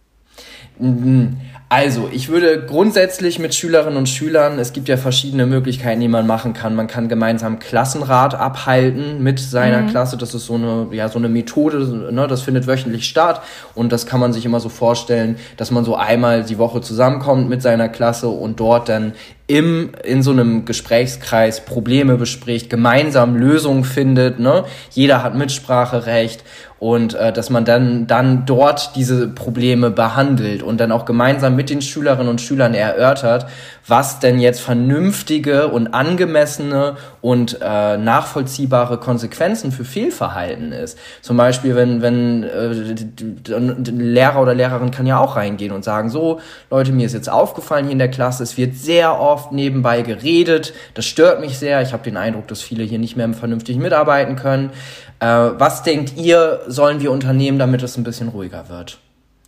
Also, 1.75 2.07
ich 2.13 2.29
würde 2.29 2.63
grundsätzlich 2.67 3.39
mit 3.39 3.55
Schülerinnen 3.55 3.97
und 3.97 4.07
Schülern, 4.07 4.59
es 4.59 4.73
gibt 4.73 4.87
ja 4.89 4.95
verschiedene 4.95 5.47
Möglichkeiten, 5.47 6.01
die 6.01 6.07
man 6.07 6.27
machen 6.27 6.53
kann. 6.53 6.75
Man 6.75 6.85
kann 6.85 7.09
gemeinsam 7.09 7.57
Klassenrat 7.57 8.35
abhalten 8.35 9.23
mit 9.23 9.39
seiner 9.39 9.81
mhm. 9.81 9.87
Klasse. 9.87 10.15
Das 10.15 10.35
ist 10.35 10.45
so 10.45 10.53
eine, 10.53 10.89
ja, 10.91 11.09
so 11.09 11.17
eine 11.17 11.29
Methode, 11.29 12.11
ne, 12.13 12.27
das 12.27 12.43
findet 12.43 12.67
wöchentlich 12.67 13.05
statt. 13.05 13.41
Und 13.73 13.91
das 13.91 14.05
kann 14.05 14.19
man 14.19 14.33
sich 14.33 14.45
immer 14.45 14.59
so 14.59 14.69
vorstellen, 14.69 15.37
dass 15.57 15.71
man 15.71 15.83
so 15.83 15.95
einmal 15.95 16.43
die 16.43 16.59
Woche 16.59 16.81
zusammenkommt 16.81 17.49
mit 17.49 17.63
seiner 17.63 17.89
Klasse 17.89 18.27
und 18.27 18.59
dort 18.59 18.87
dann 18.87 19.13
im, 19.47 19.91
in 20.03 20.23
so 20.23 20.31
einem 20.31 20.65
Gesprächskreis 20.65 21.65
Probleme 21.65 22.17
bespricht, 22.17 22.69
gemeinsam 22.69 23.35
Lösungen 23.35 23.83
findet, 23.83 24.39
ne? 24.39 24.63
Jeder 24.91 25.21
hat 25.21 25.35
Mitspracherecht 25.35 26.43
und 26.83 27.13
äh, 27.13 27.31
dass 27.31 27.49
man 27.49 27.63
dann, 27.63 28.07
dann 28.07 28.45
dort 28.45 28.97
diese 28.97 29.29
Probleme 29.29 29.89
behandelt 29.89 30.63
und 30.63 30.81
dann 30.81 30.91
auch 30.91 31.05
gemeinsam 31.05 31.55
mit 31.55 31.62
den 31.69 31.81
Schülerinnen 31.81 32.29
und 32.29 32.41
Schülern 32.41 32.73
erörtert, 32.73 33.47
was 33.87 34.19
denn 34.19 34.39
jetzt 34.39 34.61
vernünftige 34.61 35.67
und 35.67 35.93
angemessene 35.93 36.95
und 37.21 37.59
äh, 37.61 37.97
nachvollziehbare 37.97 38.97
Konsequenzen 38.97 39.71
für 39.71 39.83
Fehlverhalten 39.83 40.71
ist. 40.71 40.97
Zum 41.21 41.37
Beispiel, 41.37 41.75
wenn, 41.75 42.01
wenn 42.01 42.43
äh, 42.43 43.91
Lehrer 43.91 44.41
oder 44.41 44.53
Lehrerin 44.53 44.91
kann 44.91 45.05
ja 45.05 45.19
auch 45.19 45.35
reingehen 45.35 45.71
und 45.71 45.83
sagen, 45.83 46.09
so, 46.09 46.39
Leute, 46.69 46.91
mir 46.91 47.05
ist 47.05 47.13
jetzt 47.13 47.29
aufgefallen 47.29 47.85
hier 47.85 47.93
in 47.93 47.99
der 47.99 48.11
Klasse, 48.11 48.43
es 48.43 48.57
wird 48.57 48.75
sehr 48.75 49.19
oft 49.19 49.51
nebenbei 49.51 50.01
geredet, 50.01 50.73
das 50.93 51.05
stört 51.05 51.41
mich 51.41 51.57
sehr, 51.57 51.81
ich 51.81 51.93
habe 51.93 52.03
den 52.03 52.17
Eindruck, 52.17 52.47
dass 52.47 52.61
viele 52.61 52.83
hier 52.83 52.99
nicht 52.99 53.17
mehr 53.17 53.33
vernünftig 53.33 53.77
mitarbeiten 53.77 54.35
können. 54.35 54.71
Äh, 55.19 55.25
was 55.25 55.83
denkt 55.83 56.17
ihr, 56.17 56.61
sollen 56.67 57.01
wir 57.01 57.11
unternehmen, 57.11 57.59
damit 57.59 57.83
es 57.83 57.97
ein 57.97 58.03
bisschen 58.03 58.29
ruhiger 58.29 58.69
wird? 58.69 58.97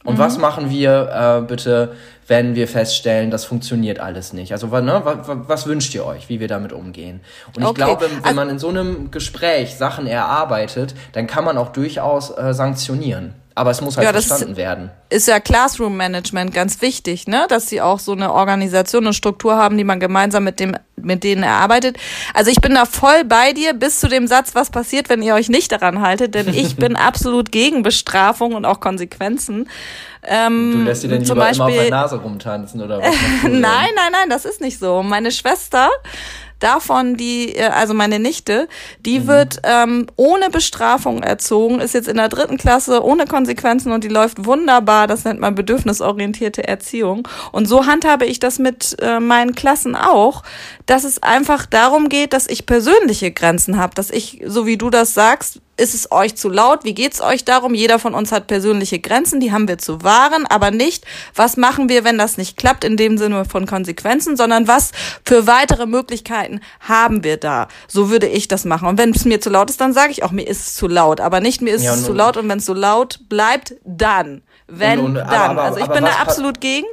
Und 0.06 0.16
mhm. 0.16 0.20
was 0.20 0.38
machen 0.38 0.70
wir 0.70 1.42
äh, 1.42 1.46
bitte, 1.46 1.96
wenn 2.28 2.56
wir 2.56 2.68
feststellen, 2.68 3.32
das 3.32 3.44
funktioniert 3.44 4.00
alles 4.00 4.34
nicht? 4.34 4.52
Also 4.52 4.68
ne, 4.68 5.02
was, 5.04 5.18
was 5.26 5.68
wünscht 5.68 5.94
ihr 5.96 6.06
euch, 6.06 6.30
wie 6.30 6.40
wir 6.40 6.48
damit 6.48 6.72
umgehen? 6.72 7.22
Und 7.56 7.64
ich 7.64 7.68
okay. 7.68 7.82
glaube, 7.82 8.06
wenn 8.10 8.24
also, 8.24 8.36
man 8.36 8.50
in 8.50 8.60
so 8.60 8.70
einem 8.70 9.12
Gespräch 9.12 9.76
Sachen 9.76 10.08
erarbeitet, 10.08 10.96
dann 11.12 11.28
kann 11.28 11.44
man 11.44 11.58
auch 11.58 11.70
durchaus 11.70 12.30
äh, 12.38 12.54
sanktionieren. 12.54 13.34
Aber 13.58 13.72
es 13.72 13.80
muss 13.80 13.96
halt 13.96 14.06
ja, 14.06 14.12
verstanden 14.12 14.58
werden. 14.58 14.92
Ist 15.10 15.30
ja 15.30 15.40
Classroom 15.40 15.96
Management 15.96 16.54
ganz 16.54 16.82
wichtig, 16.82 17.26
ne? 17.26 17.46
Dass 17.48 17.70
sie 17.70 17.82
auch 17.82 18.00
so 18.00 18.12
eine 18.12 18.34
Organisation 18.34 19.08
und 19.08 19.14
Struktur 19.14 19.56
haben, 19.56 19.78
die 19.78 19.86
man 19.86 20.02
gemeinsam 20.02 20.44
mit 20.44 20.60
dem, 20.60 20.76
mit 20.98 21.24
denen 21.24 21.44
erarbeitet. 21.44 21.96
Also 22.34 22.52
ich 22.52 22.60
bin 22.60 22.74
da 22.74 22.84
voll 22.84 23.24
bei 23.24 23.54
dir 23.54 23.74
bis 23.74 24.02
zu 24.02 24.10
dem 24.10 24.28
Satz, 24.28 24.56
was 24.56 24.72
passiert, 24.72 25.08
wenn 25.08 25.22
ihr 25.22 25.36
euch 25.36 25.48
nicht 25.48 25.72
daran 25.72 26.02
haltet, 26.02 26.36
denn 26.36 26.50
ich 26.54 26.76
bin 26.76 26.98
absolut 26.98 27.54
gegen 27.54 27.82
Bestrafung 27.82 28.56
und 28.56 28.66
auch 28.66 28.82
Konsequenzen. 28.82 29.70
Ähm, 30.28 30.72
du 30.74 30.84
lässt 30.84 31.04
sie 31.04 31.08
denn 31.08 31.24
lieber 31.24 31.36
Beispiel, 31.36 31.66
immer 31.68 31.76
auf 31.76 31.82
der 31.82 31.90
Nase 31.92 32.16
rumtanzen 32.18 32.82
oder 32.82 33.00
was? 33.00 33.16
nein, 33.44 33.62
nein, 33.62 34.12
nein, 34.12 34.30
das 34.30 34.44
ist 34.44 34.60
nicht 34.60 34.80
so. 34.80 35.02
Meine 35.02 35.32
Schwester 35.32 35.90
davon 36.60 37.18
die, 37.18 37.56
äh, 37.56 37.68
also 37.68 37.94
meine 37.94 38.20
Nichte, 38.20 38.68
die 39.00 39.20
mhm. 39.20 39.28
wird 39.28 39.60
ähm, 39.64 40.08
ohne 40.16 40.50
Bestrafung 40.50 41.24
erzogen, 41.24 41.80
ist 41.80 41.94
jetzt 41.94 42.08
in 42.08 42.18
der 42.18 42.30
dritten 42.30 42.58
Klasse 42.58 43.04
ohne 43.04 43.26
Konsequenzen 43.26 43.92
und 43.92 44.04
die 44.04 44.10
läuft 44.10 44.46
wunderbar. 44.46 45.08
Das 45.08 45.24
nennt 45.24 45.40
man 45.40 45.56
bedürfnisorientierte 45.56 46.68
Erziehung. 46.68 47.28
Und 47.52 47.68
so 47.68 47.86
handhabe 47.86 48.26
ich 48.26 48.40
das 48.40 48.60
mit 48.60 48.96
äh, 49.02 49.20
meinen 49.20 49.56
Klassen 49.56 49.96
auch, 49.96 50.44
dass 50.86 51.04
es 51.04 51.22
einfach 51.22 51.66
darum 51.66 52.10
geht, 52.10 52.34
dass 52.34 52.48
ich 52.48 52.66
persönliche 52.66 53.32
Grenzen 53.32 53.78
habe, 53.78 53.96
dass 53.96 54.10
ich, 54.10 54.42
so 54.46 54.66
wie 54.66 54.78
du 54.78 54.90
das 54.90 55.14
sagst, 55.14 55.62
ist 55.78 55.94
es 55.94 56.12
euch 56.12 56.36
zu 56.36 56.50
laut? 56.50 56.84
Wie 56.84 56.94
geht's 56.94 57.22
euch 57.22 57.44
darum? 57.46 57.74
Jeder 57.74 58.00
von 58.00 58.14
uns 58.14 58.32
hat 58.32 58.48
persönliche 58.48 59.00
Grenzen, 59.00 59.40
die 59.40 59.52
haben 59.52 59.68
wir 59.68 59.78
zu 59.78 60.04
wahren, 60.04 60.46
aber 60.48 60.72
nicht, 60.72 61.06
was 61.34 61.58
machen 61.58 61.90
wir, 61.90 62.04
wenn 62.04 62.18
das 62.18 62.38
nicht 62.38 62.58
klappt, 62.58 62.84
in 62.84 62.98
dem 62.98 63.18
Sinne 63.18 63.46
von 63.46 63.66
Konsequenzen, 63.66 64.38
sondern 64.38 64.68
was 64.68 64.92
für 65.26 65.48
weitere 65.48 65.86
Möglichkeiten 65.86 66.62
haben 66.80 67.24
wir 67.24 67.38
da? 67.38 67.68
So 67.88 68.10
würde 68.10 68.28
ich 68.28 68.48
das 68.48 68.66
machen. 68.66 68.88
Und 68.88 68.98
wenn 68.98 69.12
es 69.12 69.26
mir 69.26 69.42
zu 69.42 69.50
laut 69.50 69.70
ist, 69.70 69.82
dann 69.82 69.94
sage 69.94 70.12
ich 70.12 70.24
auch, 70.24 70.32
mir 70.32 70.48
ist 70.48 70.68
es 70.68 70.76
zu 70.76 70.88
laut, 70.88 71.20
aber 71.20 71.40
nicht 71.40 71.62
mir 71.62 71.74
ist 71.74 71.84
ja, 71.84 71.94
es 71.94 72.06
zu 72.06 72.14
laut 72.14 72.38
und 72.38 72.48
wenn 72.48 72.60
es 72.60 72.66
so 72.66 72.74
laut 72.74 73.20
bleibt, 73.28 73.76
dann. 73.84 74.44
Wenn, 74.68 75.00
und, 75.00 75.06
und, 75.06 75.16
dann. 75.16 75.28
Aber, 75.28 75.50
aber, 75.50 75.64
also 75.64 75.80
ich 75.80 75.88
bin 75.88 76.04
da 76.04 76.12
absolut 76.22 76.62
gegen. 76.62 76.88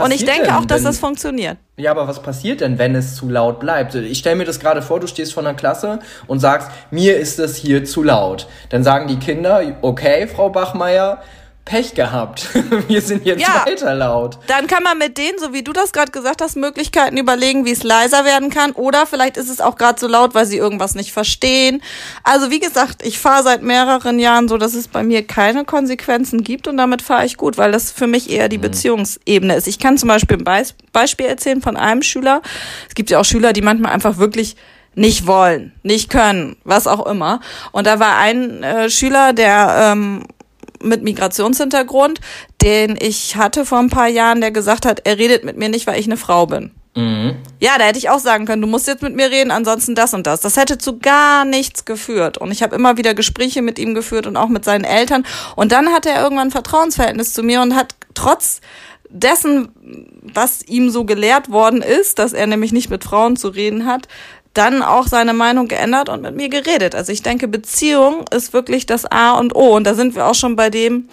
Und 0.00 0.12
ich 0.12 0.24
denke 0.24 0.44
denn, 0.44 0.54
auch, 0.54 0.64
dass 0.64 0.82
das 0.82 0.98
funktioniert. 0.98 1.58
Ja, 1.76 1.90
aber 1.90 2.06
was 2.06 2.22
passiert 2.22 2.60
denn, 2.60 2.78
wenn 2.78 2.94
es 2.94 3.16
zu 3.16 3.28
laut 3.28 3.58
bleibt? 3.58 3.96
Ich 3.96 4.18
stelle 4.18 4.36
mir 4.36 4.44
das 4.44 4.60
gerade 4.60 4.80
vor, 4.80 5.00
du 5.00 5.08
stehst 5.08 5.34
vor 5.34 5.42
einer 5.42 5.54
Klasse 5.54 5.98
und 6.28 6.38
sagst, 6.38 6.70
mir 6.92 7.16
ist 7.16 7.40
es 7.40 7.56
hier 7.56 7.84
zu 7.84 8.04
laut. 8.04 8.46
Dann 8.68 8.84
sagen 8.84 9.08
die 9.08 9.18
Kinder, 9.18 9.60
okay, 9.82 10.28
Frau 10.28 10.50
Bachmeier, 10.50 11.20
Pech 11.64 11.94
gehabt. 11.94 12.48
Wir 12.88 13.00
sind 13.00 13.24
jetzt 13.24 13.40
ja, 13.40 13.64
weiter 13.64 13.94
laut. 13.94 14.38
Dann 14.48 14.66
kann 14.66 14.82
man 14.82 14.98
mit 14.98 15.16
denen, 15.16 15.38
so 15.38 15.54
wie 15.54 15.62
du 15.62 15.72
das 15.72 15.92
gerade 15.92 16.12
gesagt 16.12 16.42
hast, 16.42 16.56
Möglichkeiten 16.56 17.16
überlegen, 17.16 17.64
wie 17.64 17.70
es 17.70 17.82
leiser 17.82 18.24
werden 18.24 18.50
kann. 18.50 18.72
Oder 18.72 19.06
vielleicht 19.06 19.38
ist 19.38 19.48
es 19.48 19.60
auch 19.60 19.76
gerade 19.76 19.98
so 19.98 20.06
laut, 20.06 20.34
weil 20.34 20.44
sie 20.44 20.58
irgendwas 20.58 20.94
nicht 20.94 21.12
verstehen. 21.12 21.82
Also 22.22 22.50
wie 22.50 22.60
gesagt, 22.60 23.04
ich 23.04 23.18
fahre 23.18 23.42
seit 23.42 23.62
mehreren 23.62 24.18
Jahren 24.18 24.48
so, 24.48 24.58
dass 24.58 24.74
es 24.74 24.88
bei 24.88 25.02
mir 25.02 25.26
keine 25.26 25.64
Konsequenzen 25.64 26.44
gibt 26.44 26.68
und 26.68 26.76
damit 26.76 27.00
fahre 27.00 27.24
ich 27.24 27.38
gut, 27.38 27.56
weil 27.56 27.72
das 27.72 27.90
für 27.90 28.06
mich 28.06 28.30
eher 28.30 28.50
die 28.50 28.58
mhm. 28.58 28.62
Beziehungsebene 28.62 29.56
ist. 29.56 29.66
Ich 29.66 29.78
kann 29.78 29.96
zum 29.96 30.08
Beispiel 30.08 30.38
ein 30.38 30.44
Be 30.44 30.64
Beispiel 30.92 31.26
erzählen 31.26 31.60
von 31.60 31.76
einem 31.76 32.02
Schüler. 32.02 32.42
Es 32.88 32.94
gibt 32.94 33.10
ja 33.10 33.18
auch 33.18 33.24
Schüler, 33.24 33.52
die 33.52 33.62
manchmal 33.62 33.92
einfach 33.92 34.18
wirklich 34.18 34.56
nicht 34.94 35.26
wollen, 35.26 35.72
nicht 35.82 36.10
können, 36.10 36.56
was 36.64 36.86
auch 36.86 37.06
immer. 37.06 37.40
Und 37.72 37.86
da 37.86 37.98
war 37.98 38.18
ein 38.18 38.62
äh, 38.62 38.90
Schüler, 38.90 39.32
der 39.32 39.92
ähm, 39.92 40.24
mit 40.84 41.02
Migrationshintergrund, 41.02 42.20
den 42.62 42.96
ich 43.00 43.36
hatte 43.36 43.64
vor 43.64 43.78
ein 43.78 43.90
paar 43.90 44.08
Jahren, 44.08 44.40
der 44.40 44.50
gesagt 44.50 44.86
hat, 44.86 45.00
er 45.04 45.18
redet 45.18 45.44
mit 45.44 45.56
mir 45.56 45.68
nicht, 45.68 45.86
weil 45.86 45.98
ich 45.98 46.06
eine 46.06 46.16
Frau 46.16 46.46
bin. 46.46 46.70
Mhm. 46.96 47.36
Ja, 47.58 47.76
da 47.76 47.84
hätte 47.84 47.98
ich 47.98 48.08
auch 48.08 48.20
sagen 48.20 48.46
können, 48.46 48.62
du 48.62 48.68
musst 48.68 48.86
jetzt 48.86 49.02
mit 49.02 49.16
mir 49.16 49.30
reden, 49.30 49.50
ansonsten 49.50 49.94
das 49.94 50.14
und 50.14 50.26
das. 50.26 50.40
Das 50.40 50.56
hätte 50.56 50.78
zu 50.78 50.98
gar 50.98 51.44
nichts 51.44 51.84
geführt. 51.84 52.38
Und 52.38 52.52
ich 52.52 52.62
habe 52.62 52.76
immer 52.76 52.96
wieder 52.96 53.14
Gespräche 53.14 53.62
mit 53.62 53.78
ihm 53.78 53.94
geführt 53.94 54.26
und 54.26 54.36
auch 54.36 54.48
mit 54.48 54.64
seinen 54.64 54.84
Eltern. 54.84 55.26
Und 55.56 55.72
dann 55.72 55.88
hatte 55.88 56.10
er 56.10 56.22
irgendwann 56.22 56.48
ein 56.48 56.52
Vertrauensverhältnis 56.52 57.32
zu 57.32 57.42
mir 57.42 57.62
und 57.62 57.74
hat 57.74 57.94
trotz 58.14 58.60
dessen, 59.08 59.68
was 60.22 60.62
ihm 60.66 60.90
so 60.90 61.04
gelehrt 61.04 61.50
worden 61.50 61.82
ist, 61.82 62.18
dass 62.18 62.32
er 62.32 62.46
nämlich 62.46 62.72
nicht 62.72 62.90
mit 62.90 63.04
Frauen 63.04 63.36
zu 63.36 63.48
reden 63.48 63.86
hat, 63.86 64.08
dann 64.54 64.82
auch 64.82 65.06
seine 65.06 65.34
Meinung 65.34 65.68
geändert 65.68 66.08
und 66.08 66.22
mit 66.22 66.36
mir 66.36 66.48
geredet. 66.48 66.94
Also 66.94 67.12
ich 67.12 67.22
denke, 67.22 67.48
Beziehung 67.48 68.24
ist 68.34 68.52
wirklich 68.52 68.86
das 68.86 69.04
A 69.04 69.32
und 69.32 69.54
O. 69.54 69.74
Und 69.76 69.84
da 69.84 69.94
sind 69.94 70.14
wir 70.14 70.26
auch 70.26 70.34
schon 70.34 70.56
bei 70.56 70.70
dem, 70.70 71.08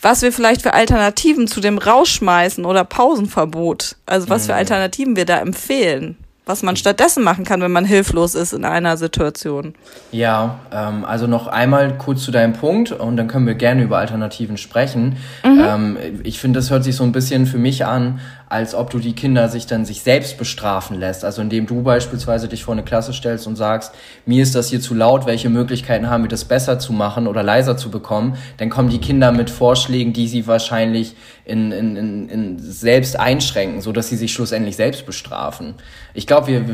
was 0.00 0.22
wir 0.22 0.32
vielleicht 0.32 0.62
für 0.62 0.72
Alternativen 0.72 1.48
zu 1.48 1.60
dem 1.60 1.78
Rausschmeißen 1.78 2.64
oder 2.64 2.84
Pausenverbot, 2.84 3.96
also 4.06 4.28
was 4.28 4.46
für 4.46 4.52
mhm. 4.52 4.58
Alternativen 4.58 5.16
wir 5.16 5.24
da 5.24 5.38
empfehlen 5.38 6.16
was 6.46 6.62
man 6.62 6.76
stattdessen 6.76 7.24
machen 7.24 7.44
kann, 7.44 7.60
wenn 7.60 7.72
man 7.72 7.84
hilflos 7.84 8.36
ist 8.36 8.52
in 8.52 8.64
einer 8.64 8.96
Situation. 8.96 9.74
Ja, 10.12 10.60
ähm, 10.72 11.04
also 11.04 11.26
noch 11.26 11.48
einmal 11.48 11.98
kurz 11.98 12.22
zu 12.22 12.30
deinem 12.30 12.52
Punkt 12.52 12.92
und 12.92 13.16
dann 13.16 13.26
können 13.26 13.48
wir 13.48 13.56
gerne 13.56 13.82
über 13.82 13.98
Alternativen 13.98 14.56
sprechen. 14.56 15.16
Mhm. 15.44 15.60
Ähm, 15.60 15.96
ich 16.22 16.38
finde, 16.38 16.60
das 16.60 16.70
hört 16.70 16.84
sich 16.84 16.94
so 16.94 17.02
ein 17.02 17.10
bisschen 17.10 17.46
für 17.46 17.58
mich 17.58 17.84
an, 17.84 18.20
als 18.48 18.76
ob 18.76 18.90
du 18.90 19.00
die 19.00 19.12
Kinder 19.12 19.48
sich 19.48 19.66
dann 19.66 19.84
sich 19.84 20.02
selbst 20.02 20.38
bestrafen 20.38 21.00
lässt. 21.00 21.24
Also 21.24 21.42
indem 21.42 21.66
du 21.66 21.82
beispielsweise 21.82 22.46
dich 22.46 22.62
vor 22.62 22.74
eine 22.74 22.84
Klasse 22.84 23.12
stellst 23.12 23.48
und 23.48 23.56
sagst, 23.56 23.92
mir 24.24 24.40
ist 24.40 24.54
das 24.54 24.70
hier 24.70 24.80
zu 24.80 24.94
laut, 24.94 25.26
welche 25.26 25.50
Möglichkeiten 25.50 26.08
haben 26.08 26.22
wir, 26.22 26.28
das 26.28 26.44
besser 26.44 26.78
zu 26.78 26.92
machen 26.92 27.26
oder 27.26 27.42
leiser 27.42 27.76
zu 27.76 27.90
bekommen, 27.90 28.36
dann 28.58 28.70
kommen 28.70 28.88
die 28.88 29.00
Kinder 29.00 29.32
mit 29.32 29.50
Vorschlägen, 29.50 30.12
die 30.12 30.28
sie 30.28 30.46
wahrscheinlich 30.46 31.16
in, 31.46 31.70
in, 31.70 31.96
in, 31.96 32.28
in 32.28 32.58
selbst 32.58 33.18
einschränken, 33.18 33.80
so 33.80 33.92
dass 33.92 34.08
sie 34.08 34.16
sich 34.16 34.32
schlussendlich 34.32 34.76
selbst 34.76 35.06
bestrafen. 35.06 35.74
Ich 36.12 36.26
glaube, 36.26 36.48
wir, 36.48 36.64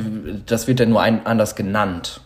das 0.46 0.66
wird 0.66 0.80
ja 0.80 0.86
nur 0.86 1.02
ein, 1.02 1.26
anders 1.26 1.54
genannt. 1.54 2.22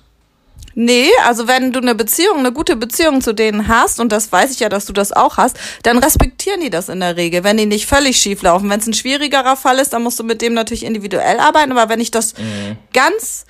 Nee, 0.79 1.09
also 1.25 1.49
wenn 1.49 1.73
du 1.73 1.81
eine 1.81 1.95
Beziehung, 1.95 2.39
eine 2.39 2.53
gute 2.53 2.77
Beziehung 2.77 3.21
zu 3.21 3.33
denen 3.33 3.67
hast, 3.67 3.99
und 3.99 4.13
das 4.13 4.31
weiß 4.31 4.53
ich 4.53 4.61
ja, 4.61 4.69
dass 4.69 4.85
du 4.85 4.93
das 4.93 5.11
auch 5.13 5.39
hast, 5.39 5.59
dann 5.83 5.99
respektieren 5.99 6.61
die 6.61 6.71
das 6.71 6.89
in 6.89 7.01
der 7.01 7.17
Regel, 7.17 7.45
wenn 7.45 7.57
die 7.57 7.67
nicht 7.67 7.87
völlig 7.87 8.19
schief 8.19 8.43
laufen. 8.43 8.71
Wenn 8.71 8.81
es 8.81 8.87
ein 8.87 8.93
schwierigerer 8.93 9.57
Fall 9.57 9.79
ist, 9.79 9.93
dann 9.93 10.03
musst 10.03 10.21
du 10.21 10.25
mit 10.25 10.43
dem 10.43 10.55
natürlich 10.55 10.85
individuell 10.85 11.41
arbeiten, 11.41 11.73
aber 11.73 11.89
wenn 11.89 12.01
ich 12.01 12.11
das 12.11 12.35
mhm. 12.35 12.77
ganz, 12.93 13.47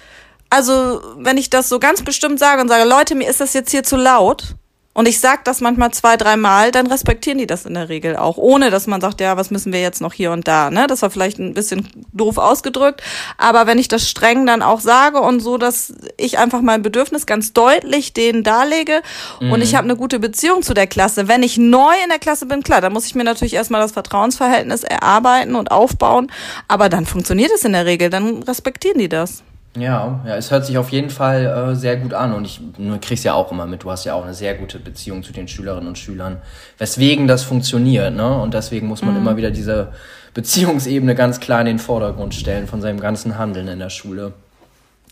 also 0.50 1.02
wenn 1.18 1.36
ich 1.36 1.50
das 1.50 1.68
so 1.68 1.80
ganz 1.80 2.02
bestimmt 2.02 2.38
sage 2.38 2.62
und 2.62 2.68
sage, 2.68 2.88
Leute, 2.88 3.14
mir 3.14 3.28
ist 3.28 3.40
das 3.40 3.52
jetzt 3.52 3.72
hier 3.72 3.82
zu 3.82 3.96
laut, 3.96 4.54
und 4.96 5.06
ich 5.06 5.20
sag 5.20 5.44
das 5.44 5.60
manchmal 5.60 5.90
zwei, 5.90 6.16
dreimal, 6.16 6.70
dann 6.70 6.86
respektieren 6.86 7.36
die 7.36 7.46
das 7.46 7.66
in 7.66 7.74
der 7.74 7.90
Regel 7.90 8.16
auch, 8.16 8.38
ohne 8.38 8.70
dass 8.70 8.86
man 8.86 9.02
sagt, 9.02 9.20
ja, 9.20 9.36
was 9.36 9.50
müssen 9.50 9.70
wir 9.70 9.82
jetzt 9.82 10.00
noch 10.00 10.14
hier 10.14 10.32
und 10.32 10.48
da. 10.48 10.70
Ne? 10.70 10.86
Das 10.86 11.02
war 11.02 11.10
vielleicht 11.10 11.38
ein 11.38 11.52
bisschen 11.52 11.86
doof 12.14 12.38
ausgedrückt, 12.38 13.02
aber 13.36 13.66
wenn 13.66 13.78
ich 13.78 13.88
das 13.88 14.08
streng 14.08 14.46
dann 14.46 14.62
auch 14.62 14.80
sage 14.80 15.20
und 15.20 15.40
so, 15.40 15.58
dass 15.58 15.92
ich 16.16 16.38
einfach 16.38 16.62
mein 16.62 16.80
Bedürfnis 16.80 17.26
ganz 17.26 17.52
deutlich 17.52 18.14
denen 18.14 18.42
darlege 18.42 19.02
mhm. 19.38 19.52
und 19.52 19.60
ich 19.60 19.74
habe 19.74 19.84
eine 19.84 19.96
gute 19.96 20.18
Beziehung 20.18 20.62
zu 20.62 20.72
der 20.72 20.86
Klasse. 20.86 21.28
Wenn 21.28 21.42
ich 21.42 21.58
neu 21.58 21.92
in 22.02 22.08
der 22.08 22.18
Klasse 22.18 22.46
bin, 22.46 22.62
klar, 22.62 22.80
dann 22.80 22.94
muss 22.94 23.04
ich 23.04 23.14
mir 23.14 23.24
natürlich 23.24 23.52
erstmal 23.52 23.82
das 23.82 23.92
Vertrauensverhältnis 23.92 24.82
erarbeiten 24.82 25.56
und 25.56 25.72
aufbauen, 25.72 26.32
aber 26.68 26.88
dann 26.88 27.04
funktioniert 27.04 27.50
es 27.54 27.64
in 27.64 27.74
der 27.74 27.84
Regel, 27.84 28.08
dann 28.08 28.42
respektieren 28.44 28.98
die 28.98 29.10
das. 29.10 29.42
Ja, 29.78 30.20
ja, 30.26 30.36
es 30.36 30.50
hört 30.50 30.64
sich 30.64 30.78
auf 30.78 30.90
jeden 30.90 31.10
Fall 31.10 31.44
äh, 31.44 31.74
sehr 31.76 31.96
gut 31.96 32.14
an 32.14 32.32
und 32.32 32.44
ich 32.44 32.60
du 32.76 32.98
kriegst 33.00 33.24
ja 33.24 33.34
auch 33.34 33.52
immer 33.52 33.66
mit, 33.66 33.82
du 33.82 33.90
hast 33.90 34.04
ja 34.04 34.14
auch 34.14 34.24
eine 34.24 34.34
sehr 34.34 34.54
gute 34.54 34.78
Beziehung 34.78 35.22
zu 35.22 35.32
den 35.32 35.48
Schülerinnen 35.48 35.88
und 35.88 35.98
Schülern, 35.98 36.38
weswegen 36.78 37.26
das 37.26 37.42
funktioniert, 37.42 38.14
ne? 38.14 38.40
Und 38.40 38.54
deswegen 38.54 38.86
muss 38.86 39.02
man 39.02 39.14
mhm. 39.14 39.20
immer 39.20 39.36
wieder 39.36 39.50
diese 39.50 39.92
Beziehungsebene 40.34 41.14
ganz 41.14 41.40
klar 41.40 41.60
in 41.60 41.66
den 41.66 41.78
Vordergrund 41.78 42.34
stellen 42.34 42.66
von 42.66 42.80
seinem 42.80 43.00
ganzen 43.00 43.38
Handeln 43.38 43.68
in 43.68 43.78
der 43.78 43.90
Schule. 43.90 44.32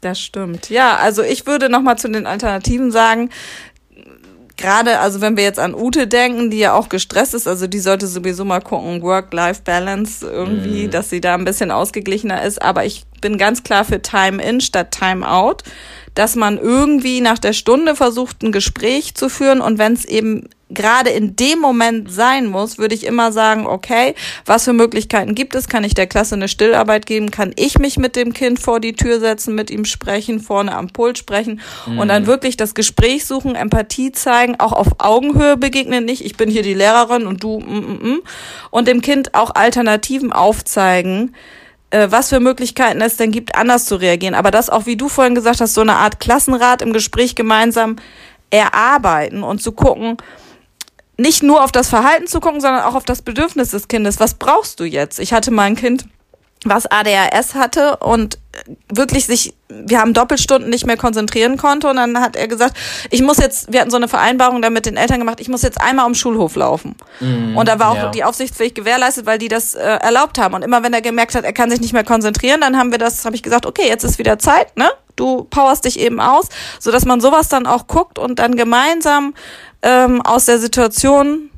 Das 0.01 0.21
stimmt. 0.21 0.69
Ja, 0.69 0.97
also 0.97 1.23
ich 1.23 1.47
würde 1.47 1.71
noch 1.71 1.81
mal 1.81 1.97
zu 1.97 2.09
den 2.09 2.27
Alternativen 2.27 2.91
sagen, 2.91 3.31
gerade, 4.57 5.01
also 5.01 5.21
wenn 5.21 5.37
wir 5.37 5.45
jetzt 5.45 5.59
an 5.59 5.75
Ute 5.75 6.07
denken, 6.07 6.51
die 6.51 6.59
ja 6.59 6.75
auch 6.75 6.89
gestresst 6.89 7.35
ist, 7.35 7.49
also 7.49 7.67
die 7.67 7.81
sollte 7.81 8.07
sowieso 8.07 8.45
mal 8.45 8.61
gucken, 8.61 9.03
Work-Life-Balance 9.03 10.27
irgendwie, 10.27 10.87
mm. 10.87 10.91
dass 10.91 11.11
sie 11.11 11.21
da 11.21 11.35
ein 11.35 11.45
bisschen 11.45 11.71
ausgeglichener 11.71 12.43
ist. 12.43 12.63
Aber 12.63 12.85
ich 12.85 13.05
bin 13.21 13.39
ganz 13.39 13.63
klar 13.63 13.85
für 13.85 14.01
Time-In 14.01 14.61
statt 14.61 14.93
Time-Out, 14.93 15.65
dass 16.15 16.37
man 16.37 16.59
irgendwie 16.59 17.21
nach 17.21 17.39
der 17.39 17.53
Stunde 17.53 17.97
versucht, 17.97 18.43
ein 18.43 18.53
Gespräch 18.53 19.15
zu 19.15 19.29
führen 19.29 19.61
und 19.61 19.79
wenn 19.79 19.95
es 19.95 20.05
eben 20.05 20.49
gerade 20.75 21.11
in 21.11 21.37
dem 21.37 21.61
Moment 21.61 22.11
sein 22.11 22.47
muss, 22.47 22.79
würde 22.79 22.95
ich 22.95 23.05
immer 23.07 23.33
sagen, 23.33 23.67
okay, 23.67 24.15
was 24.45 24.65
für 24.65 24.73
Möglichkeiten 24.73 25.35
gibt 25.35 25.55
es? 25.55 25.69
Kann 25.69 25.85
ich 25.85 25.95
der 25.95 26.07
Klasse 26.07 26.35
eine 26.35 26.49
Stillarbeit 26.49 27.07
geben? 27.07 27.31
Kann 27.31 27.53
ich 27.57 27.79
mich 27.79 27.97
mit 27.97 28.17
dem 28.17 28.33
Kind 28.33 28.59
vor 28.59 28.81
die 28.81 28.95
Tür 28.95 29.21
setzen, 29.21 29.55
mit 29.55 29.71
ihm 29.71 29.85
sprechen, 29.85 30.41
vorne 30.41 30.75
am 30.77 30.89
Pult 30.89 31.19
sprechen 31.19 31.61
mhm. 31.87 31.99
und 31.99 32.09
dann 32.09 32.23
mhm. 32.23 32.27
wirklich 32.27 32.57
das 32.57 32.75
Gespräch 32.75 33.25
suchen, 33.25 33.55
Empathie 33.55 34.13
zeigen, 34.13 34.59
auch 34.59 34.73
auf 34.73 34.89
Augenhöhe 34.99 35.57
begegnen, 35.57 36.05
nicht 36.05 36.25
ich 36.25 36.37
bin 36.37 36.51
hier 36.51 36.63
die 36.63 36.75
Lehrerin 36.75 37.27
und 37.27 37.43
du 37.43 37.61
mm, 37.61 37.65
mm, 37.65 38.09
mm, 38.09 38.23
und 38.71 38.89
dem 38.89 39.01
Kind 39.01 39.35
auch 39.35 39.55
Alternativen 39.55 40.33
aufzeigen, 40.33 41.35
äh, 41.91 42.09
was 42.11 42.31
für 42.31 42.41
Möglichkeiten 42.41 43.01
es 43.01 43.17
denn 43.17 43.31
gibt, 43.31 43.55
anders 43.55 43.87
zu 43.87 43.97
reagieren. 43.97 44.35
Aber 44.35 44.51
das 44.51 44.71
auch, 44.71 44.87
wie 44.87 44.97
du 44.97 45.09
vorhin 45.09 45.35
gesagt 45.35 45.61
hast, 45.61 45.75
so 45.75 45.81
eine 45.81 45.95
Art 45.95 46.21
Klassenrat 46.21 46.83
im 46.83 46.93
Gespräch 46.93 47.35
gemeinsam 47.35 47.97
erarbeiten 48.51 49.43
und 49.43 49.63
zu 49.63 49.73
gucken, 49.73 50.17
nicht 51.17 51.43
nur 51.43 51.63
auf 51.63 51.73
das 51.73 51.89
Verhalten 51.89 52.27
zu 52.27 52.41
gucken, 52.41 52.61
sondern 52.61 52.83
auch 52.83 52.95
auf 52.95 53.05
das 53.05 53.23
Bedürfnis 53.23 53.71
des 53.71 53.89
Kindes. 53.89 54.21
Was 54.21 54.35
brauchst 54.35 54.81
du 54.81 54.85
jetzt? 54.85 55.21
Ich 55.21 55.33
hatte 55.33 55.51
mal 55.51 55.65
ein 55.65 55.77
Kind, 55.77 56.07
was 56.65 56.87
ADHS 56.87 57.55
hatte 57.55 57.97
und 57.99 58.39
wirklich 58.89 59.27
sich, 59.27 59.55
wir 59.69 60.01
haben 60.01 60.15
Doppelstunden 60.15 60.71
nicht 60.71 60.87
mehr 60.87 60.97
konzentrieren 60.97 61.57
konnte 61.57 61.89
und 61.89 61.97
dann 61.97 62.21
hat 62.21 62.37
er 62.37 62.49
gesagt, 62.49 62.77
ich 63.11 63.23
muss 63.23 63.39
jetzt, 63.39 63.73
wir 63.73 63.81
hatten 63.81 63.91
so 63.91 63.97
eine 63.97 64.09
Vereinbarung 64.09 64.63
da 64.63 64.71
mit 64.71 64.87
den 64.87 64.97
Eltern 64.97 65.19
gemacht, 65.19 65.41
ich 65.41 65.49
muss 65.49 65.63
jetzt 65.63 65.81
einmal 65.81 66.07
um 66.07 66.15
Schulhof 66.15 66.57
laufen. 66.57 66.95
Mm, 67.21 67.57
und 67.57 67.69
da 67.69 67.79
war 67.79 67.91
auch 67.91 67.97
ja. 67.97 68.11
die 68.11 68.25
Aufsichtspflicht 68.25 68.75
gewährleistet, 68.75 69.27
weil 69.27 69.39
die 69.39 69.49
das 69.49 69.75
äh, 69.75 69.83
erlaubt 69.83 70.39
haben. 70.39 70.55
Und 70.55 70.63
immer 70.63 70.83
wenn 70.83 70.95
er 70.95 71.03
gemerkt 71.03 71.35
hat, 71.35 71.45
er 71.45 71.53
kann 71.53 71.71
sich 71.71 71.81
nicht 71.81 71.93
mehr 71.93 72.05
konzentrieren, 72.05 72.61
dann 72.61 72.79
haben 72.79 72.91
wir 72.93 72.99
das, 72.99 73.25
habe 73.25 73.37
ich 73.37 73.43
gesagt, 73.43 73.67
okay, 73.67 73.87
jetzt 73.87 74.05
ist 74.05 74.19
wieder 74.19 74.39
Zeit, 74.39 74.77
ne? 74.77 74.91
Du 75.17 75.45
powerst 75.45 75.85
dich 75.85 75.99
eben 76.01 76.21
aus, 76.21 76.49
so 76.81 76.91
dass 76.91 77.05
man 77.05 77.21
sowas 77.21 77.49
dann 77.49 77.67
auch 77.67 77.87
guckt 77.87 78.19
und 78.19 78.39
dann 78.39 78.57
gemeinsam 78.57 79.35
ähm, 79.83 80.23
aus 80.23 80.47
der 80.47 80.59
Situation 80.59 81.51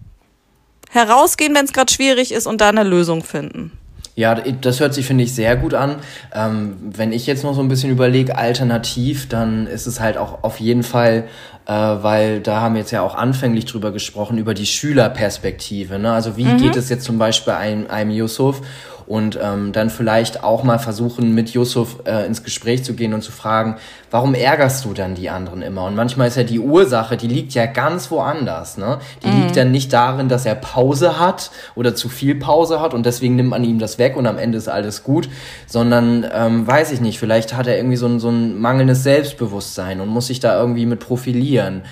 herausgehen, 0.90 1.54
wenn 1.54 1.64
es 1.64 1.72
gerade 1.72 1.92
schwierig 1.92 2.32
ist 2.32 2.46
und 2.46 2.60
da 2.60 2.68
eine 2.68 2.84
Lösung 2.84 3.22
finden. 3.22 3.72
Ja, 4.16 4.34
das 4.34 4.80
hört 4.80 4.94
sich, 4.94 5.04
finde 5.06 5.24
ich, 5.24 5.34
sehr 5.34 5.56
gut 5.56 5.74
an. 5.74 5.96
Ähm, 6.34 6.76
wenn 6.80 7.12
ich 7.12 7.26
jetzt 7.26 7.44
noch 7.44 7.54
so 7.54 7.60
ein 7.60 7.68
bisschen 7.68 7.90
überlege, 7.90 8.38
alternativ, 8.38 9.28
dann 9.28 9.66
ist 9.66 9.86
es 9.86 10.00
halt 10.00 10.16
auch 10.16 10.42
auf 10.42 10.58
jeden 10.58 10.84
Fall, 10.84 11.28
äh, 11.66 11.72
weil 11.72 12.40
da 12.40 12.62
haben 12.62 12.76
wir 12.76 12.80
jetzt 12.80 12.92
ja 12.92 13.02
auch 13.02 13.14
anfänglich 13.14 13.66
drüber 13.66 13.92
gesprochen, 13.92 14.38
über 14.38 14.54
die 14.54 14.64
Schülerperspektive. 14.64 15.98
Ne? 15.98 16.12
Also 16.14 16.38
wie 16.38 16.46
mhm. 16.46 16.56
geht 16.56 16.76
es 16.76 16.88
jetzt 16.88 17.04
zum 17.04 17.18
Beispiel 17.18 17.52
einem, 17.52 17.90
einem 17.90 18.10
Yusuf 18.10 18.62
und 19.06 19.38
ähm, 19.40 19.72
dann 19.72 19.90
vielleicht 19.90 20.42
auch 20.42 20.64
mal 20.64 20.78
versuchen, 20.78 21.34
mit 21.34 21.50
Yusuf 21.50 22.00
äh, 22.04 22.26
ins 22.26 22.42
Gespräch 22.42 22.84
zu 22.84 22.94
gehen 22.94 23.14
und 23.14 23.22
zu 23.22 23.32
fragen, 23.32 23.76
warum 24.10 24.34
ärgerst 24.34 24.84
du 24.84 24.92
dann 24.94 25.14
die 25.14 25.30
anderen 25.30 25.62
immer? 25.62 25.84
Und 25.84 25.94
manchmal 25.94 26.28
ist 26.28 26.36
ja 26.36 26.42
die 26.42 26.58
Ursache, 26.58 27.16
die 27.16 27.28
liegt 27.28 27.54
ja 27.54 27.66
ganz 27.66 28.10
woanders. 28.10 28.78
Ne? 28.78 28.98
Die 29.22 29.28
mhm. 29.28 29.42
liegt 29.42 29.56
dann 29.56 29.70
nicht 29.70 29.92
darin, 29.92 30.28
dass 30.28 30.44
er 30.44 30.56
Pause 30.56 31.20
hat 31.20 31.50
oder 31.74 31.94
zu 31.94 32.08
viel 32.08 32.34
Pause 32.34 32.80
hat 32.80 32.94
und 32.94 33.06
deswegen 33.06 33.36
nimmt 33.36 33.50
man 33.50 33.64
ihm 33.64 33.78
das 33.78 33.98
weg 33.98 34.16
und 34.16 34.26
am 34.26 34.38
Ende 34.38 34.58
ist 34.58 34.68
alles 34.68 35.04
gut, 35.04 35.28
sondern 35.66 36.26
ähm, 36.32 36.66
weiß 36.66 36.92
ich 36.92 37.00
nicht, 37.00 37.18
vielleicht 37.18 37.56
hat 37.56 37.66
er 37.66 37.76
irgendwie 37.76 37.96
so 37.96 38.06
ein, 38.06 38.18
so 38.18 38.28
ein 38.28 38.58
mangelndes 38.58 39.02
Selbstbewusstsein 39.04 40.00
und 40.00 40.08
muss 40.08 40.26
sich 40.26 40.40
da 40.40 40.58
irgendwie 40.58 40.86
mit 40.86 41.00
profilieren. 41.00 41.82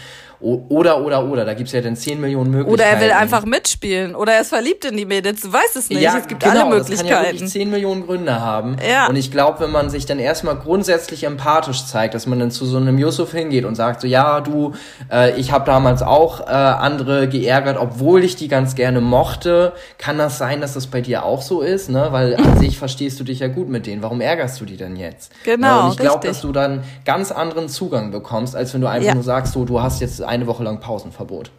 Oder, 0.45 1.01
oder, 1.01 1.25
oder, 1.25 1.47
da 1.47 1.55
gibt's 1.55 1.73
ja 1.73 1.81
dann 1.81 1.97
10 1.97 2.21
Millionen 2.21 2.51
Möglichkeiten. 2.51 2.75
Oder 2.75 2.85
er 2.85 3.01
will 3.01 3.13
einfach 3.13 3.47
mitspielen. 3.47 4.15
Oder 4.15 4.35
er 4.35 4.43
ist 4.43 4.51
verliebt 4.51 4.85
in 4.85 4.95
die 4.95 5.07
Mädels. 5.07 5.41
Du 5.41 5.51
weißt 5.51 5.75
es 5.77 5.89
nicht. 5.89 6.03
Ja, 6.03 6.19
es 6.19 6.29
gibt 6.29 6.43
genau, 6.43 6.67
alle 6.67 6.77
Möglichkeiten. 6.77 7.09
Das 7.09 7.29
kann 7.31 7.37
ja 7.39 7.47
10 7.47 7.71
Millionen 7.71 8.05
Gründe 8.05 8.41
haben. 8.43 8.77
Ja. 8.87 9.07
Und 9.07 9.17
ich 9.17 9.31
glaube, 9.31 9.61
wenn 9.61 9.71
man 9.71 9.89
sich 9.89 10.05
dann 10.05 10.19
erstmal 10.19 10.57
grundsätzlich 10.57 11.25
empathisch 11.25 11.87
zeigt, 11.87 12.13
dass 12.13 12.27
man 12.27 12.41
dann 12.41 12.51
zu 12.51 12.67
so 12.67 12.77
einem 12.77 12.99
Yusuf 12.99 13.33
hingeht 13.33 13.65
und 13.65 13.75
sagt 13.75 14.03
so, 14.03 14.07
ja, 14.07 14.43
du, 14.43 14.75
äh, 15.11 15.35
ich 15.41 15.51
habe 15.51 15.65
damals 15.65 16.03
auch 16.03 16.43
äh, 16.43 16.51
andere 16.51 17.27
geärgert, 17.27 17.79
obwohl 17.79 18.23
ich 18.23 18.37
die 18.37 18.49
ganz 18.49 18.75
gerne 18.75 19.01
mochte. 19.01 19.73
Kann 19.97 20.19
das 20.19 20.37
sein, 20.37 20.61
dass 20.61 20.75
das 20.75 20.89
bei 20.89 21.01
dir 21.01 21.25
auch 21.25 21.41
so 21.41 21.63
ist? 21.63 21.89
Ne? 21.89 22.09
Weil 22.11 22.37
an 22.37 22.59
sich 22.59 22.79
verstehst 22.79 23.19
du 23.19 23.25
dich 23.25 23.39
ja 23.39 23.49
gut 23.49 23.71
mit 23.71 23.87
denen. 23.87 24.03
Warum 24.03 24.21
ärgerst 24.21 24.61
du 24.61 24.67
die 24.67 24.77
denn 24.77 24.97
jetzt? 24.97 25.33
Genau, 25.45 25.87
Und 25.87 25.93
ich 25.93 25.97
glaube, 25.97 26.27
dass 26.27 26.43
du 26.43 26.53
dann 26.53 26.83
ganz 27.07 27.33
anderen 27.33 27.71
Zugang 27.71 28.11
bekommst, 28.11 28.55
als 28.55 28.75
wenn 28.75 28.83
du 28.83 28.89
einfach 28.89 29.09
ja. 29.09 29.15
nur 29.15 29.25
sagst, 29.25 29.55
so, 29.55 29.65
du 29.65 29.81
hast 29.81 30.03
jetzt 30.03 30.23
eine 30.35 30.47
Woche 30.47 30.63
lang 30.63 30.81
Pausenverbot. 30.81 31.51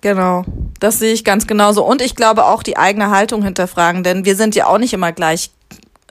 Genau, 0.00 0.44
das 0.78 1.00
sehe 1.00 1.12
ich 1.12 1.24
ganz 1.24 1.46
genauso. 1.46 1.84
Und 1.84 2.00
ich 2.00 2.14
glaube 2.14 2.46
auch 2.46 2.62
die 2.62 2.76
eigene 2.76 3.10
Haltung 3.10 3.42
hinterfragen, 3.42 4.04
denn 4.04 4.24
wir 4.24 4.36
sind 4.36 4.54
ja 4.54 4.66
auch 4.66 4.78
nicht 4.78 4.92
immer 4.92 5.12
gleich 5.12 5.50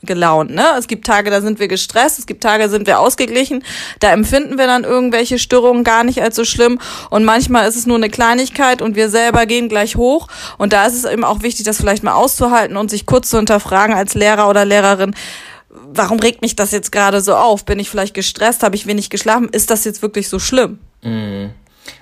gelaunt. 0.03 0.51
Ne? 0.51 0.63
Es 0.77 0.87
gibt 0.87 1.07
Tage, 1.07 1.31
da 1.31 1.41
sind 1.41 1.59
wir 1.59 1.67
gestresst, 1.67 2.19
es 2.19 2.27
gibt 2.27 2.43
Tage, 2.43 2.63
da 2.63 2.69
sind 2.69 2.85
wir 2.85 2.99
ausgeglichen, 2.99 3.63
da 3.99 4.11
empfinden 4.11 4.57
wir 4.57 4.67
dann 4.67 4.83
irgendwelche 4.83 5.39
Störungen 5.39 5.83
gar 5.83 6.03
nicht 6.03 6.21
als 6.21 6.35
so 6.35 6.45
schlimm 6.45 6.79
und 7.09 7.25
manchmal 7.25 7.67
ist 7.67 7.75
es 7.75 7.87
nur 7.87 7.97
eine 7.97 8.09
Kleinigkeit 8.09 8.83
und 8.83 8.95
wir 8.95 9.09
selber 9.09 9.47
gehen 9.47 9.69
gleich 9.69 9.95
hoch 9.95 10.27
und 10.59 10.71
da 10.71 10.85
ist 10.85 10.93
es 10.93 11.05
eben 11.05 11.23
auch 11.23 11.41
wichtig, 11.41 11.65
das 11.65 11.77
vielleicht 11.77 12.03
mal 12.03 12.13
auszuhalten 12.13 12.77
und 12.77 12.91
sich 12.91 13.07
kurz 13.07 13.31
zu 13.31 13.37
hinterfragen 13.37 13.95
als 13.95 14.13
Lehrer 14.13 14.47
oder 14.49 14.65
Lehrerin, 14.65 15.15
warum 15.69 16.19
regt 16.19 16.41
mich 16.41 16.55
das 16.55 16.71
jetzt 16.71 16.91
gerade 16.91 17.21
so 17.21 17.35
auf? 17.35 17.65
Bin 17.65 17.79
ich 17.79 17.89
vielleicht 17.89 18.13
gestresst? 18.13 18.63
Habe 18.63 18.75
ich 18.75 18.87
wenig 18.87 19.09
geschlafen? 19.09 19.49
Ist 19.49 19.69
das 19.69 19.83
jetzt 19.83 20.01
wirklich 20.01 20.29
so 20.29 20.39
schlimm? 20.39 20.79
Mhm. 21.01 21.51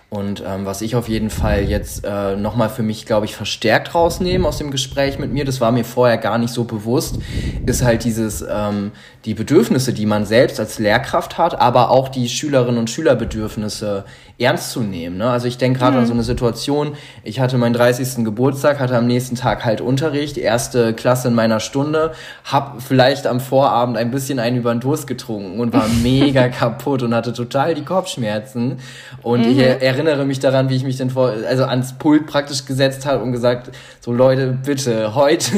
Und 0.09 0.43
ähm, 0.45 0.65
was 0.65 0.81
ich 0.81 0.95
auf 0.95 1.09
jeden 1.09 1.29
Fall 1.29 1.63
jetzt 1.63 2.05
äh, 2.05 2.35
nochmal 2.35 2.69
für 2.69 2.83
mich, 2.83 3.05
glaube 3.05 3.25
ich, 3.25 3.35
verstärkt 3.35 3.95
rausnehme 3.95 4.47
aus 4.47 4.59
dem 4.59 4.71
Gespräch 4.71 5.19
mit 5.19 5.33
mir, 5.33 5.45
das 5.45 5.59
war 5.59 5.71
mir 5.71 5.83
vorher 5.83 6.17
gar 6.17 6.37
nicht 6.37 6.53
so 6.53 6.63
bewusst, 6.63 7.17
ist 7.65 7.83
halt 7.83 8.03
dieses, 8.03 8.45
ähm, 8.47 8.91
die 9.25 9.33
Bedürfnisse, 9.33 9.93
die 9.93 10.05
man 10.05 10.25
selbst 10.25 10.59
als 10.59 10.77
Lehrkraft 10.77 11.37
hat, 11.37 11.59
aber 11.59 11.89
auch 11.89 12.09
die 12.09 12.29
Schülerinnen 12.29 12.77
und 12.77 12.89
Schülerbedürfnisse 12.89 14.05
ernst 14.37 14.71
zu 14.71 14.81
nehmen. 14.81 15.17
Ne? 15.17 15.29
Also 15.29 15.47
ich 15.47 15.57
denke 15.57 15.79
gerade 15.79 15.93
mhm. 15.93 16.01
an 16.01 16.05
so 16.05 16.13
eine 16.13 16.23
Situation, 16.23 16.95
ich 17.23 17.39
hatte 17.39 17.57
meinen 17.57 17.73
30. 17.73 18.23
Geburtstag, 18.23 18.79
hatte 18.79 18.97
am 18.97 19.07
nächsten 19.07 19.35
Tag 19.35 19.65
halt 19.65 19.81
Unterricht, 19.81 20.37
erste 20.37 20.93
Klasse 20.93 21.29
in 21.29 21.35
meiner 21.35 21.59
Stunde, 21.59 22.13
hab 22.43 22.81
vielleicht 22.81 23.27
am 23.27 23.39
Vorabend 23.39 23.97
ein 23.97 24.11
bisschen 24.11 24.39
einen 24.39 24.57
über 24.57 24.73
den 24.73 24.81
Durst 24.81 25.07
getrunken 25.07 25.59
und 25.59 25.73
war 25.73 25.87
mega 26.03 26.49
kaputt 26.49 27.01
und 27.01 27.15
hatte 27.15 27.33
total 27.33 27.73
die 27.73 27.83
Kopfschmerzen. 27.83 28.77
Und 29.21 29.45
mhm. 29.45 29.51
ich 29.51 29.57
erinnere 29.95 30.25
mich 30.25 30.39
daran, 30.39 30.69
wie 30.69 30.75
ich 30.75 30.83
mich 30.83 30.97
dann 30.97 31.09
vor, 31.09 31.33
also 31.47 31.63
ans 31.63 31.93
Pult 31.97 32.27
praktisch 32.27 32.65
gesetzt 32.65 33.05
habe 33.05 33.23
und 33.23 33.31
gesagt, 33.31 33.71
so 34.01 34.11
Leute, 34.11 34.57
bitte, 34.63 35.15
heute 35.15 35.51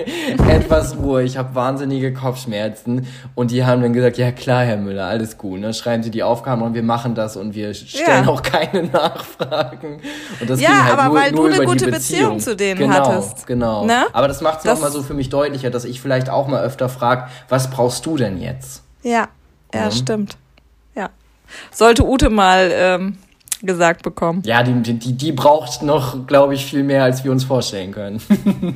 etwas 0.48 0.96
Ruhe, 0.96 1.22
ich 1.22 1.36
habe 1.36 1.54
wahnsinnige 1.54 2.12
Kopfschmerzen. 2.12 3.06
Und 3.34 3.50
die 3.50 3.64
haben 3.64 3.82
dann 3.82 3.92
gesagt, 3.92 4.18
ja 4.18 4.32
klar, 4.32 4.64
Herr 4.64 4.76
Müller, 4.76 5.06
alles 5.06 5.38
gut, 5.38 5.60
ne? 5.60 5.72
schreiben 5.72 6.02
Sie 6.02 6.10
die 6.10 6.22
Aufgaben 6.22 6.62
und 6.62 6.74
wir 6.74 6.82
machen 6.82 7.14
das 7.14 7.36
und 7.36 7.54
wir 7.54 7.72
stellen 7.72 8.24
ja. 8.24 8.28
auch 8.28 8.42
keine 8.42 8.82
Nachfragen. 8.92 10.00
Und 10.40 10.50
das 10.50 10.60
ja, 10.60 10.70
ging 10.70 10.84
halt 10.84 10.98
aber 10.98 11.08
nur, 11.08 11.14
weil 11.14 11.32
nur 11.32 11.48
du 11.48 11.54
eine 11.54 11.64
gute 11.64 11.90
Beziehung. 11.90 12.34
Beziehung. 12.34 12.40
zu 12.40 12.56
denen 12.56 12.80
genau, 12.80 12.94
hattest. 12.94 13.46
Genau, 13.46 13.86
ne? 13.86 14.06
Aber 14.12 14.28
das 14.28 14.40
macht 14.40 14.58
es 14.60 14.64
nochmal 14.64 14.90
so 14.90 15.02
für 15.02 15.14
mich 15.14 15.28
deutlicher, 15.28 15.70
dass 15.70 15.84
ich 15.84 16.00
vielleicht 16.00 16.28
auch 16.28 16.48
mal 16.48 16.62
öfter 16.62 16.88
frage, 16.88 17.28
was 17.48 17.70
brauchst 17.70 18.04
du 18.06 18.16
denn 18.16 18.40
jetzt? 18.40 18.82
Ja, 19.02 19.28
ja, 19.72 19.86
mhm. 19.86 19.90
stimmt. 19.92 20.36
Ja. 20.94 21.10
sollte 21.72 22.06
Ute 22.06 22.30
mal 22.30 22.70
ähm, 22.72 23.18
gesagt 23.66 24.02
bekommen. 24.02 24.42
Ja, 24.44 24.62
die, 24.62 24.94
die, 24.94 25.12
die 25.12 25.32
braucht 25.32 25.82
noch, 25.82 26.26
glaube 26.26 26.54
ich, 26.54 26.64
viel 26.64 26.82
mehr, 26.82 27.04
als 27.04 27.24
wir 27.24 27.32
uns 27.32 27.44
vorstellen 27.44 27.92
können. 27.92 28.20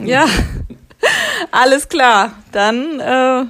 ja, 0.04 0.26
alles 1.50 1.88
klar. 1.88 2.32
Dann 2.52 3.00
äh, 3.00 3.44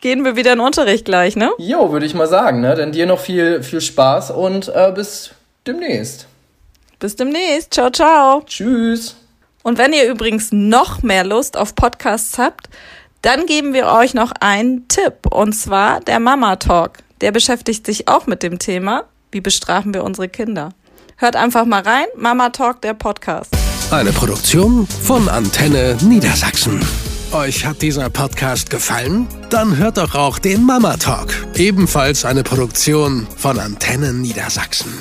gehen 0.00 0.24
wir 0.24 0.36
wieder 0.36 0.52
in 0.52 0.58
den 0.58 0.66
Unterricht 0.66 1.04
gleich, 1.04 1.36
ne? 1.36 1.50
Jo, 1.58 1.92
würde 1.92 2.06
ich 2.06 2.14
mal 2.14 2.28
sagen, 2.28 2.60
ne? 2.60 2.74
Dann 2.74 2.92
dir 2.92 3.06
noch 3.06 3.20
viel, 3.20 3.62
viel 3.62 3.80
Spaß 3.80 4.32
und 4.32 4.68
äh, 4.68 4.92
bis 4.94 5.30
demnächst. 5.66 6.26
Bis 6.98 7.16
demnächst. 7.16 7.74
Ciao, 7.74 7.90
ciao. 7.90 8.42
Tschüss. 8.44 9.16
Und 9.62 9.78
wenn 9.78 9.92
ihr 9.92 10.10
übrigens 10.10 10.50
noch 10.52 11.02
mehr 11.02 11.24
Lust 11.24 11.56
auf 11.56 11.74
Podcasts 11.74 12.38
habt, 12.38 12.68
dann 13.22 13.46
geben 13.46 13.72
wir 13.72 13.86
euch 13.86 14.14
noch 14.14 14.32
einen 14.40 14.88
Tipp, 14.88 15.26
und 15.30 15.52
zwar 15.52 16.00
der 16.00 16.18
Mama 16.18 16.56
Talk. 16.56 16.98
Der 17.20 17.30
beschäftigt 17.30 17.86
sich 17.86 18.08
auch 18.08 18.26
mit 18.26 18.42
dem 18.42 18.58
Thema, 18.58 19.04
wie 19.32 19.40
bestrafen 19.40 19.92
wir 19.92 20.04
unsere 20.04 20.28
Kinder. 20.28 20.70
Hört 21.16 21.36
einfach 21.36 21.64
mal 21.64 21.82
rein, 21.82 22.06
Mama 22.16 22.50
Talk, 22.50 22.80
der 22.82 22.94
Podcast. 22.94 23.50
Eine 23.90 24.12
Produktion 24.12 24.86
von 24.86 25.28
Antenne 25.28 25.96
Niedersachsen. 26.02 26.80
Euch 27.32 27.64
hat 27.64 27.80
dieser 27.82 28.10
Podcast 28.10 28.70
gefallen? 28.70 29.26
Dann 29.50 29.76
hört 29.76 29.96
doch 29.96 30.14
auch 30.14 30.38
den 30.38 30.64
Mama 30.64 30.96
Talk, 30.96 31.32
ebenfalls 31.54 32.24
eine 32.24 32.42
Produktion 32.42 33.26
von 33.36 33.58
Antenne 33.58 34.12
Niedersachsen. 34.12 34.92